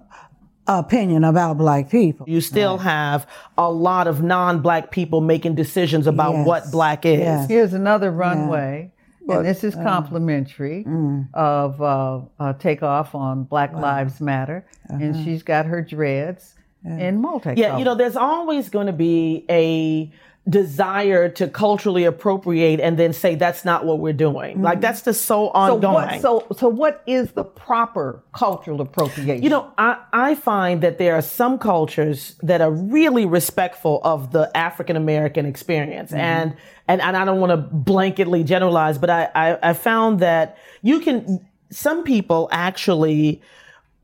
opinion 0.67 1.23
about 1.25 1.59
black 1.59 1.91
people. 1.91 2.27
You 2.29 2.41
still 2.41 2.79
have 2.79 3.27
a 3.57 3.71
lot 3.71 4.09
of 4.09 4.23
non-black 4.23 4.91
people 4.91 5.21
making 5.21 5.55
decisions 5.55 6.07
about 6.09 6.33
Yes. 6.35 6.47
what 6.47 6.71
black 6.73 7.07
is. 7.07 7.21
Yes. 7.21 7.49
Here's 7.49 7.73
another 7.75 8.11
runway, 8.11 8.91
and 9.29 9.47
this 9.47 9.63
uh, 9.63 9.69
is 9.69 9.75
complimentary 9.75 10.85
mm. 10.85 11.27
of 11.35 11.81
uh, 11.83 12.21
uh, 12.41 12.53
takeoff 12.55 13.15
on 13.15 13.45
Black 13.45 13.73
Lives 13.73 14.21
Matter, 14.21 14.67
Uh-huh. 14.91 14.99
and 15.03 15.25
she's 15.25 15.43
got 15.43 15.67
her 15.67 15.83
dreads 15.83 16.55
in 16.85 17.21
multicolor. 17.23 17.59
Yeah, 17.59 17.77
you 17.79 17.85
know, 17.85 17.95
there's 17.95 18.17
always 18.17 18.71
going 18.71 18.87
to 18.87 18.93
be 18.93 19.45
a 19.51 20.11
desire 20.49 21.29
to 21.29 21.47
culturally 21.47 22.05
appropriate 22.05 22.81
and 22.81 22.99
then 22.99 23.13
say 23.13 23.35
that's 23.35 23.65
not 23.65 23.85
what 23.85 23.99
we're 23.99 24.13
doing. 24.13 24.55
Mm-hmm. 24.55 24.65
Like 24.65 24.81
that's 24.81 25.03
just 25.03 25.27
so 25.27 25.47
so 25.47 25.51
ongoing. 25.51 25.95
what? 25.95 26.21
So 26.23 26.47
so 26.57 26.69
what 26.69 27.03
is 27.07 27.33
the 27.33 27.45
proper 27.45 28.23
cultural 28.33 28.81
appropriation? 28.81 29.43
You 29.43 29.51
know, 29.51 29.73
I, 29.77 30.03
I 30.13 30.35
find 30.35 30.83
that 30.83 30.99
there 30.99 31.15
are 31.15 31.23
some 31.23 31.59
cultures 31.59 32.37
that 32.43 32.61
are 32.61 32.71
really 32.71 33.27
respectful 33.27 34.01
of 34.05 34.33
the 34.33 34.51
African 34.57 34.97
American 34.97 35.45
experience. 35.45 36.11
Mm-hmm. 36.11 36.21
And, 36.21 36.57
and 36.87 37.03
and 37.03 37.17
I 37.17 37.25
don't 37.25 37.41
want 37.41 37.51
to 37.51 37.77
blanketly 37.77 38.45
generalize, 38.45 38.97
but 38.97 39.11
I, 39.11 39.29
I, 39.35 39.71
I 39.71 39.73
found 39.75 40.21
that 40.21 40.57
you 40.83 41.01
can 41.01 41.47
some 41.71 42.05
people 42.05 42.49
actually 42.51 43.43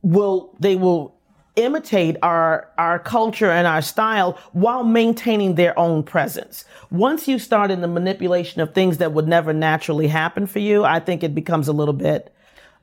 will 0.03 0.55
they 0.61 0.77
will 0.77 1.14
imitate 1.57 2.17
our 2.23 2.69
our 2.79 2.99
culture 2.99 3.51
and 3.51 3.67
our 3.67 3.81
style 3.83 4.39
while 4.53 4.85
maintaining 4.85 5.55
their 5.55 5.79
own 5.79 6.03
presence. 6.03 6.65
Once 6.91 7.29
you 7.29 7.39
start 7.39 7.71
in 7.71 7.81
the 7.81 7.89
manipulation 7.89 8.61
of 8.61 8.75
things 8.75 8.99
that 8.99 9.13
would 9.13 9.29
never 9.29 9.53
naturally 9.53 10.09
happen 10.09 10.47
for 10.47 10.59
you, 10.59 10.85
I 10.85 11.01
think 11.01 11.23
it 11.23 11.35
becomes 11.35 11.69
a 11.69 11.73
little 11.73 11.95
bit 11.95 12.35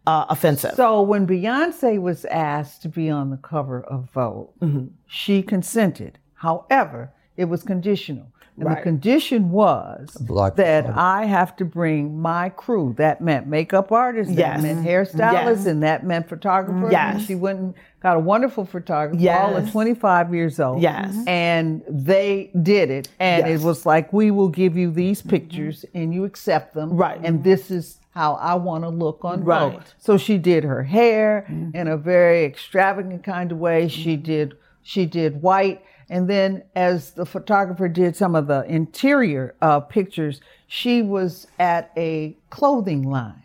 uh, 0.07 0.25
offensive. 0.29 0.73
So 0.75 1.01
when 1.01 1.27
Beyonce 1.27 2.01
was 2.01 2.25
asked 2.25 2.81
to 2.83 2.89
be 2.89 3.09
on 3.09 3.29
the 3.29 3.37
cover 3.37 3.81
of 3.83 4.09
Vogue, 4.11 4.49
Mm-hmm. 4.61 4.85
she 5.05 5.41
consented. 5.43 6.17
However, 6.35 7.11
it 7.37 7.45
was 7.45 7.63
conditional. 7.63 8.27
And 8.57 8.69
the 8.69 8.81
condition 8.81 9.49
was 9.49 10.15
Black- 10.19 10.55
that 10.57 10.85
I 10.85 11.25
have 11.25 11.55
to 11.55 11.65
bring 11.65 12.19
my 12.21 12.49
crew. 12.49 12.93
That 12.97 13.19
meant 13.21 13.47
makeup 13.47 13.91
artists, 13.91 14.33
Yes. 14.33 14.61
that 14.61 14.63
meant 14.63 14.85
hairstylists, 14.85 15.31
Yes. 15.33 15.65
and 15.65 15.81
that 15.83 16.05
meant 16.05 16.27
photographers. 16.29 16.91
Yes. 16.91 17.15
And 17.15 17.23
she 17.25 17.35
went 17.35 17.59
and 17.59 17.73
got 18.01 18.17
a 18.17 18.19
wonderful 18.19 18.65
photographer, 18.65 19.21
Yes. 19.21 19.39
all 19.39 19.57
at 19.57 19.71
25 19.71 20.33
years 20.33 20.59
old. 20.59 20.81
Yes. 20.81 21.11
Mm-hmm. 21.11 21.27
And 21.27 21.83
they 21.87 22.51
did 22.61 22.89
it. 22.89 23.09
And 23.19 23.47
Yes. 23.47 23.61
it 23.61 23.65
was 23.65 23.85
like, 23.85 24.11
we 24.11 24.31
will 24.31 24.49
give 24.49 24.75
you 24.75 24.91
these 24.91 25.19
mm-hmm. 25.19 25.29
pictures 25.29 25.85
and 25.93 26.13
you 26.13 26.25
accept 26.25 26.73
them. 26.73 26.97
Right. 26.97 27.19
And 27.23 27.43
this 27.43 27.69
is 27.69 27.99
how 28.11 28.33
I 28.35 28.55
want 28.55 28.83
to 28.83 28.89
look 28.89 29.23
on 29.23 29.39
Vogue. 29.39 29.45
Right. 29.45 29.93
So 29.97 30.17
she 30.17 30.37
did 30.37 30.63
her 30.63 30.83
hair 30.83 31.45
mm-hmm. 31.49 31.75
in 31.75 31.87
a 31.87 31.97
very 31.97 32.43
extravagant 32.43 33.23
kind 33.23 33.51
of 33.51 33.57
way. 33.57 33.87
She 33.87 34.15
did 34.17 34.55
she 34.83 35.05
did 35.05 35.43
white, 35.43 35.83
and 36.09 36.27
then 36.27 36.63
as 36.75 37.11
the 37.11 37.25
photographer 37.25 37.87
did 37.87 38.15
some 38.15 38.35
of 38.35 38.47
the 38.47 38.63
interior 38.63 39.53
uh, 39.61 39.79
pictures, 39.79 40.41
she 40.65 41.03
was 41.03 41.45
at 41.59 41.91
a 41.95 42.35
clothing 42.49 43.07
line, 43.09 43.43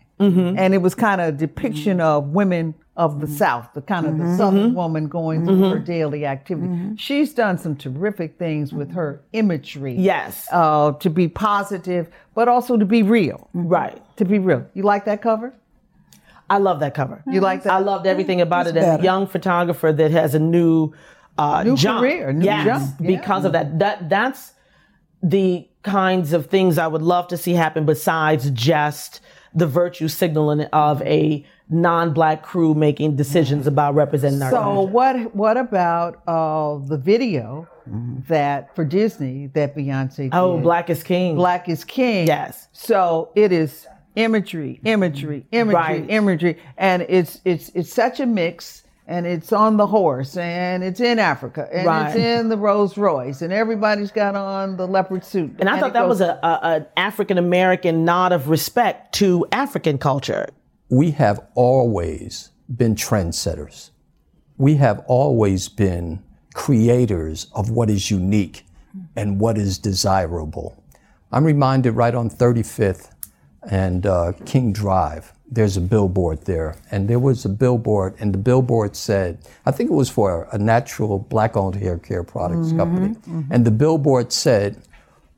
and 0.56 0.72
it 0.72 0.78
was 0.78 0.94
kind 0.94 1.20
of 1.20 1.28
a 1.28 1.32
depiction 1.32 2.00
of 2.00 2.28
women 2.28 2.74
of 2.96 3.20
the 3.20 3.26
mm-hmm. 3.26 3.36
South, 3.36 3.68
the 3.74 3.82
kind 3.82 4.06
of 4.06 4.16
the 4.16 4.24
mm-hmm. 4.24 4.36
Southern 4.36 4.66
mm-hmm. 4.68 4.74
woman 4.76 5.06
going 5.08 5.44
through 5.44 5.68
her 5.68 5.78
daily 5.78 6.24
activity. 6.24 6.96
She's 6.96 7.34
done 7.34 7.58
some 7.58 7.76
terrific 7.76 8.38
things 8.38 8.72
with 8.72 8.92
her 8.92 9.22
imagery. 9.32 9.94
Yes. 9.94 10.48
uh, 10.50 10.92
to 10.92 11.10
be 11.10 11.28
positive, 11.28 12.08
but 12.34 12.48
also 12.48 12.76
to 12.76 12.86
be 12.86 13.02
real. 13.02 13.50
right. 13.52 14.02
To 14.16 14.24
be 14.24 14.38
real, 14.38 14.66
you 14.72 14.82
like 14.82 15.04
that 15.04 15.20
cover? 15.20 15.52
I 16.48 16.58
love 16.58 16.80
that 16.80 16.94
cover. 16.94 17.22
You 17.26 17.40
like 17.40 17.64
that? 17.64 17.72
I 17.72 17.78
loved 17.78 18.06
everything 18.06 18.40
about 18.40 18.66
it 18.66 18.76
as 18.76 19.00
a 19.00 19.02
young 19.02 19.26
photographer 19.26 19.92
that 19.92 20.10
has 20.12 20.34
a 20.34 20.38
new 20.38 20.92
uh, 21.38 21.62
New 21.64 21.76
jump. 21.76 22.00
career, 22.00 22.32
new 22.32 22.44
yes, 22.44 22.64
jump, 22.64 23.00
yeah. 23.00 23.18
because 23.18 23.44
of 23.44 23.52
that. 23.52 23.78
That 23.78 24.08
that's 24.08 24.54
the 25.22 25.68
kinds 25.82 26.32
of 26.32 26.46
things 26.46 26.78
I 26.78 26.86
would 26.86 27.02
love 27.02 27.28
to 27.28 27.36
see 27.36 27.52
happen. 27.52 27.84
Besides 27.84 28.50
just 28.50 29.20
the 29.56 29.66
virtue 29.66 30.06
signaling 30.06 30.60
of 30.72 31.02
a 31.02 31.44
non-black 31.68 32.42
crew 32.44 32.74
making 32.74 33.16
decisions 33.16 33.62
mm-hmm. 33.62 33.68
about 33.68 33.94
representing 33.94 34.40
our 34.42 34.50
So 34.50 34.60
culture. 34.60 34.92
what 34.92 35.34
what 35.34 35.56
about 35.56 36.22
uh, 36.28 36.78
the 36.78 36.98
video 36.98 37.66
mm-hmm. 37.88 38.20
that 38.28 38.76
for 38.76 38.84
Disney 38.84 39.48
that 39.48 39.74
Beyonce 39.74 40.28
oh, 40.32 40.56
did? 40.56 40.60
Oh, 40.60 40.60
Black 40.60 40.90
is 40.90 41.02
King. 41.02 41.34
Black 41.34 41.68
is 41.68 41.82
King. 41.84 42.26
Yes. 42.28 42.68
So 42.72 43.30
it 43.34 43.50
is 43.50 43.86
imagery, 44.14 44.80
imagery, 44.84 45.40
mm-hmm. 45.40 45.54
imagery, 45.56 46.00
Right. 46.00 46.10
imagery, 46.10 46.58
and 46.76 47.02
it's 47.08 47.40
it's 47.44 47.70
it's 47.74 47.92
such 47.92 48.20
a 48.20 48.26
mix. 48.26 48.82
And 49.08 49.24
it's 49.24 49.52
on 49.52 49.76
the 49.76 49.86
horse, 49.86 50.36
and 50.36 50.82
it's 50.82 50.98
in 50.98 51.20
Africa, 51.20 51.68
and 51.72 51.86
Right. 51.86 52.08
it's 52.08 52.16
in 52.16 52.48
the 52.48 52.56
Rolls 52.56 52.98
Royce, 52.98 53.40
and 53.40 53.52
everybody's 53.52 54.10
got 54.10 54.34
on 54.34 54.76
the 54.76 54.86
leopard 54.88 55.24
suit. 55.24 55.54
And 55.60 55.68
I 55.68 55.78
thought 55.78 55.92
that 55.92 56.00
goes- 56.00 56.18
was 56.18 56.20
a, 56.22 56.38
a 56.42 56.58
an 56.62 56.86
African 56.96 57.38
American 57.38 58.04
nod 58.04 58.32
of 58.32 58.48
respect 58.48 59.14
to 59.16 59.46
African 59.52 59.98
culture. 59.98 60.48
we 60.88 61.10
have 61.12 61.38
always 61.54 62.50
been 62.74 62.94
trendsetters. 62.96 63.90
We 64.56 64.76
have 64.76 65.00
always 65.06 65.68
been 65.68 66.22
creators 66.54 67.46
of 67.54 67.70
what 67.70 67.88
is 67.90 68.10
unique 68.10 68.64
and 69.14 69.38
what 69.40 69.56
is 69.58 69.78
desirable. 69.78 70.82
I'm 71.30 71.44
reminded 71.44 71.92
right 71.92 72.14
on 72.14 72.28
35th 72.30 73.10
and 73.70 74.04
uh, 74.06 74.32
King 74.44 74.72
Drive, 74.72 75.32
there's 75.50 75.76
a 75.76 75.80
billboard 75.80 76.42
there. 76.42 76.76
And 76.90 77.08
there 77.08 77.18
was 77.18 77.44
a 77.44 77.48
billboard, 77.48 78.14
and 78.18 78.34
the 78.34 78.38
billboard 78.38 78.96
said, 78.96 79.38
I 79.64 79.70
think 79.70 79.90
it 79.90 79.94
was 79.94 80.10
for 80.10 80.48
a 80.52 80.58
natural 80.58 81.18
black 81.18 81.56
owned 81.56 81.76
hair 81.76 81.98
care 81.98 82.24
products 82.24 82.68
mm-hmm, 82.68 82.78
company. 82.78 83.08
Mm-hmm. 83.14 83.52
And 83.52 83.64
the 83.64 83.70
billboard 83.70 84.32
said, 84.32 84.82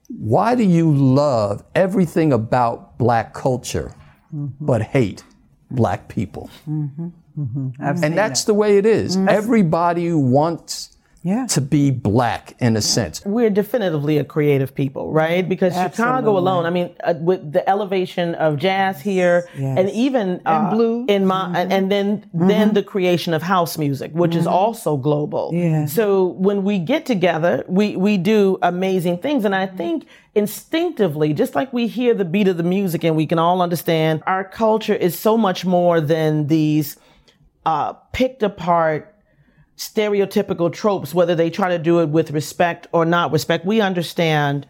Why 0.08 0.54
do 0.54 0.62
you 0.62 0.92
love 0.92 1.64
everything 1.74 2.32
about 2.32 2.98
black 2.98 3.34
culture 3.34 3.94
mm-hmm. 4.34 4.64
but 4.64 4.82
hate 4.82 5.22
black 5.70 6.08
people? 6.08 6.50
I've 7.80 7.98
seen 7.98 8.04
And 8.04 8.18
that's 8.18 8.44
that. 8.44 8.52
the 8.52 8.54
way 8.54 8.78
it 8.78 8.86
is. 8.86 9.16
Everybody 9.16 10.12
wants 10.12 10.96
Yeah. 11.28 11.46
to 11.56 11.60
be 11.60 11.84
black 12.10 12.44
in 12.66 12.72
a 12.76 12.80
sense. 12.96 13.16
we're 13.36 13.50
definitively 13.62 14.14
a 14.18 14.24
creative 14.34 14.70
people, 14.82 15.04
right? 15.24 15.44
Because 15.54 15.72
Chicago 15.74 16.30
alone, 16.42 16.62
I 16.70 16.70
mean, 16.78 16.88
uh, 17.08 17.14
with 17.30 17.42
the 17.56 17.62
elevation 17.74 18.28
of 18.46 18.50
jazz 18.66 18.94
here, 19.10 19.36
Yes. 19.58 19.78
and 19.78 19.86
even 20.06 20.26
uh, 20.46 20.70
blues. 20.74 21.06
in 21.08 21.22
my, 21.32 21.42
and, 21.58 21.68
and 21.76 21.84
then 21.94 22.08
then 22.52 22.66
the 22.78 22.82
creation 22.94 23.32
of 23.38 23.42
house 23.56 23.74
music, 23.84 24.10
which 24.22 24.34
is 24.40 24.46
also 24.46 24.90
global. 25.08 25.44
Yeah. 25.52 25.86
So 25.98 26.06
when 26.46 26.58
we 26.68 26.76
get 26.92 27.02
together, 27.14 27.52
we 27.78 27.86
we 28.06 28.16
do 28.34 28.40
amazing 28.62 29.16
things, 29.24 29.44
and 29.44 29.54
I 29.64 29.66
think 29.80 30.06
instinctively, 30.34 31.32
just 31.34 31.54
like 31.54 31.72
we 31.72 31.86
hear 31.88 32.14
the 32.14 32.24
beat 32.24 32.48
of 32.48 32.56
the 32.56 32.62
music, 32.78 33.04
and 33.04 33.14
we 33.16 33.26
can 33.26 33.38
all 33.38 33.60
understand, 33.60 34.22
our 34.26 34.44
culture 34.44 34.94
is 34.94 35.18
so 35.18 35.36
much 35.36 35.64
more 35.64 36.00
than 36.00 36.46
these 36.46 36.96
uh, 37.66 37.92
picked 38.12 38.42
apart 38.42 39.14
stereotypical 39.78 40.72
tropes, 40.72 41.14
whether 41.14 41.34
they 41.34 41.50
try 41.50 41.68
to 41.70 41.78
do 41.78 42.00
it 42.00 42.08
with 42.08 42.32
respect 42.32 42.88
or 42.92 43.04
not 43.04 43.32
respect. 43.32 43.64
We 43.64 43.80
understand 43.80 44.66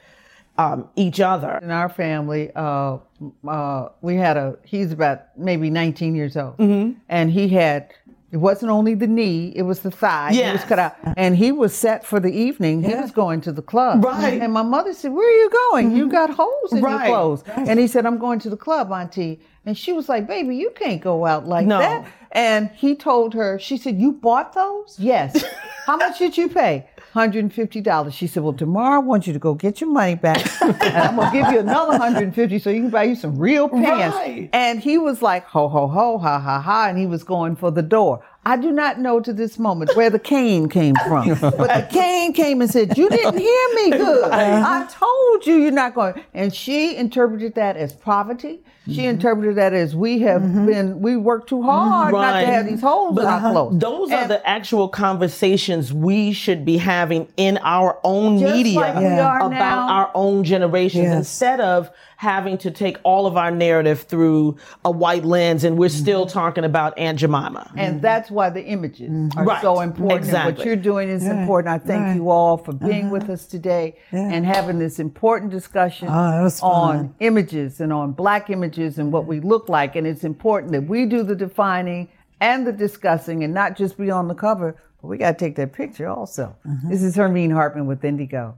um, 0.58 0.88
each 0.96 1.18
other. 1.18 1.58
in 1.62 1.70
our 1.70 1.88
family, 1.88 2.50
uh, 2.54 2.98
uh, 3.46 3.88
we 4.02 4.16
had 4.16 4.36
a, 4.36 4.56
he's 4.64 4.92
about 4.92 5.36
maybe 5.36 5.70
19 5.70 6.14
years 6.14 6.36
old. 6.36 6.58
Mm-hmm. 6.58 6.98
And 7.08 7.30
he 7.30 7.48
had, 7.48 7.94
it 8.30 8.36
wasn't 8.36 8.70
only 8.70 8.94
the 8.94 9.06
knee, 9.06 9.52
it 9.56 9.62
was 9.62 9.80
the 9.80 9.90
thigh. 9.90 10.32
It 10.32 10.52
was 10.52 10.64
cut 10.64 10.78
out. 10.78 10.96
And 11.16 11.36
he 11.36 11.50
was 11.50 11.74
set 11.74 12.04
for 12.04 12.20
the 12.20 12.30
evening. 12.30 12.82
He 12.82 12.94
was 12.94 13.10
going 13.10 13.40
to 13.42 13.52
the 13.52 13.62
club. 13.62 14.04
Right. 14.04 14.34
Mm-hmm. 14.34 14.42
And 14.42 14.52
my 14.52 14.62
mother 14.62 14.92
said, 14.92 15.12
Where 15.12 15.26
are 15.26 15.38
you 15.42 15.50
going? 15.70 15.96
You 15.96 16.08
got 16.08 16.30
holes 16.30 16.72
in 16.72 16.82
Right. 16.82 17.08
your 17.08 17.16
clothes. 17.16 17.42
And 17.56 17.78
he 17.78 17.86
said, 17.86 18.04
I'm 18.04 18.18
going 18.18 18.38
to 18.40 18.50
the 18.50 18.56
club, 18.56 18.92
Auntie. 18.92 19.40
And 19.64 19.76
she 19.76 19.92
was 19.92 20.08
like, 20.08 20.26
Baby, 20.26 20.56
you 20.56 20.70
can't 20.76 21.00
go 21.00 21.24
out 21.24 21.46
like 21.46 21.66
No. 21.66 21.78
that. 21.78 22.06
And 22.32 22.68
he 22.76 22.94
told 22.94 23.32
her, 23.34 23.58
She 23.58 23.76
said, 23.78 23.98
You 23.98 24.12
bought 24.12 24.52
those? 24.52 24.96
Yes. 24.98 25.42
How 25.86 25.96
much 25.96 26.18
did 26.18 26.36
you 26.36 26.48
pay? 26.50 26.86
$150. 27.14 28.12
She 28.12 28.26
said, 28.26 28.42
Well, 28.42 28.52
tomorrow 28.52 28.96
I 28.96 28.98
want 28.98 29.26
you 29.26 29.32
to 29.32 29.38
go 29.38 29.54
get 29.54 29.80
your 29.80 29.90
money 29.90 30.14
back. 30.14 30.46
and 30.62 30.96
I'm 30.96 31.16
going 31.16 31.30
to 31.30 31.36
give 31.36 31.52
you 31.52 31.60
another 31.60 31.92
150 31.92 32.58
so 32.58 32.70
you 32.70 32.82
can 32.82 32.90
buy 32.90 33.04
you 33.04 33.14
some 33.14 33.38
real 33.38 33.68
pants. 33.68 34.16
Right. 34.16 34.50
And 34.52 34.80
he 34.80 34.98
was 34.98 35.22
like, 35.22 35.44
Ho, 35.46 35.68
ho, 35.68 35.88
ho, 35.88 36.18
ha, 36.18 36.38
ha, 36.38 36.60
ha. 36.60 36.86
And 36.88 36.98
he 36.98 37.06
was 37.06 37.24
going 37.24 37.56
for 37.56 37.70
the 37.70 37.82
door. 37.82 38.24
I 38.48 38.56
do 38.56 38.72
not 38.72 38.98
know 38.98 39.20
to 39.20 39.34
this 39.34 39.58
moment 39.58 39.94
where 39.94 40.08
the 40.08 40.18
cane 40.18 40.70
came 40.70 40.94
from. 41.06 41.28
but 41.38 41.52
the 41.52 41.86
cane 41.92 42.32
came 42.32 42.62
and 42.62 42.70
said, 42.70 42.96
You 42.96 43.10
didn't 43.10 43.36
hear 43.36 43.68
me 43.74 43.90
good. 43.90 44.32
Uh-huh. 44.38 44.64
I 44.66 44.86
told 44.90 45.46
you 45.46 45.56
you're 45.56 45.70
not 45.70 45.94
going. 45.94 46.22
And 46.32 46.54
she 46.54 46.96
interpreted 46.96 47.54
that 47.56 47.76
as 47.76 47.92
poverty. 47.92 48.60
She 48.86 49.00
mm-hmm. 49.00 49.10
interpreted 49.10 49.56
that 49.56 49.74
as 49.74 49.94
we 49.94 50.20
have 50.20 50.40
mm-hmm. 50.40 50.66
been, 50.66 51.00
we 51.00 51.16
work 51.16 51.46
too 51.46 51.62
hard 51.62 52.12
not 52.12 52.40
to 52.40 52.46
have 52.46 52.66
these 52.66 52.80
holes 52.80 53.18
in 53.18 53.26
our 53.26 53.52
clothes. 53.52 53.78
Those 53.78 54.10
are 54.12 54.26
the 54.26 54.46
actual 54.48 54.88
conversations 54.88 55.92
we 55.92 56.32
should 56.32 56.64
be 56.64 56.78
having 56.78 57.28
in 57.36 57.58
our 57.58 57.98
own 58.02 58.42
media 58.42 58.80
like 58.80 58.96
are 58.96 59.38
about 59.40 59.50
now. 59.50 59.88
our 59.88 60.10
own 60.14 60.44
generations 60.44 61.04
Yes. 61.04 61.16
instead 61.16 61.60
of 61.60 61.90
having 62.16 62.58
to 62.58 62.70
take 62.70 62.96
all 63.04 63.26
of 63.26 63.36
our 63.36 63.50
narrative 63.50 64.02
through 64.02 64.56
a 64.84 64.90
white 64.90 65.24
lens 65.24 65.62
and 65.64 65.78
we're 65.78 65.88
still 65.88 66.24
mm-hmm. 66.24 66.32
talking 66.38 66.64
about 66.64 66.98
Aunt 66.98 67.18
Jemima. 67.18 67.70
And 67.76 68.02
that's 68.02 68.30
why 68.38 68.48
the 68.50 68.64
images 68.64 69.10
are 69.36 69.44
Right. 69.44 69.60
so 69.60 69.80
important. 69.80 70.20
Exactly. 70.24 70.52
what 70.54 70.64
you're 70.64 70.76
doing 70.92 71.08
is 71.08 71.26
important. 71.26 71.74
I 71.74 71.78
thank 71.90 72.02
right. 72.06 72.16
you 72.16 72.30
all 72.30 72.56
for 72.56 72.72
being 72.72 73.10
with 73.10 73.28
us 73.28 73.46
today 73.46 73.86
Yeah. 74.12 74.30
and 74.34 74.46
having 74.46 74.78
this 74.78 74.98
important 75.08 75.50
discussion 75.50 76.06
Oh, 76.08 76.48
on 76.62 77.14
images 77.20 77.80
and 77.80 77.92
on 77.92 78.12
black 78.12 78.48
images 78.50 78.98
and 79.00 79.12
what 79.12 79.26
we 79.26 79.40
look 79.40 79.68
like. 79.68 79.96
And 79.96 80.06
it's 80.06 80.24
important 80.24 80.72
that 80.72 80.84
we 80.94 81.04
do 81.06 81.22
the 81.22 81.34
defining 81.34 82.08
and 82.40 82.64
the 82.66 82.72
discussing 82.72 83.42
and 83.44 83.52
not 83.52 83.76
just 83.76 83.98
be 83.98 84.10
on 84.18 84.28
the 84.28 84.34
cover, 84.46 84.76
but 85.02 85.08
we 85.08 85.18
got 85.18 85.32
to 85.38 85.44
take 85.44 85.56
that 85.56 85.72
picture 85.72 86.08
also. 86.08 86.54
This 86.88 87.02
is 87.02 87.16
Hermene 87.16 87.52
Hartman 87.52 87.86
with 87.86 88.00
N'DIGO. 88.02 88.54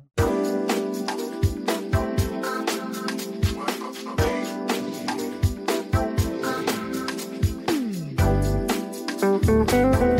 Thank 9.66 10.19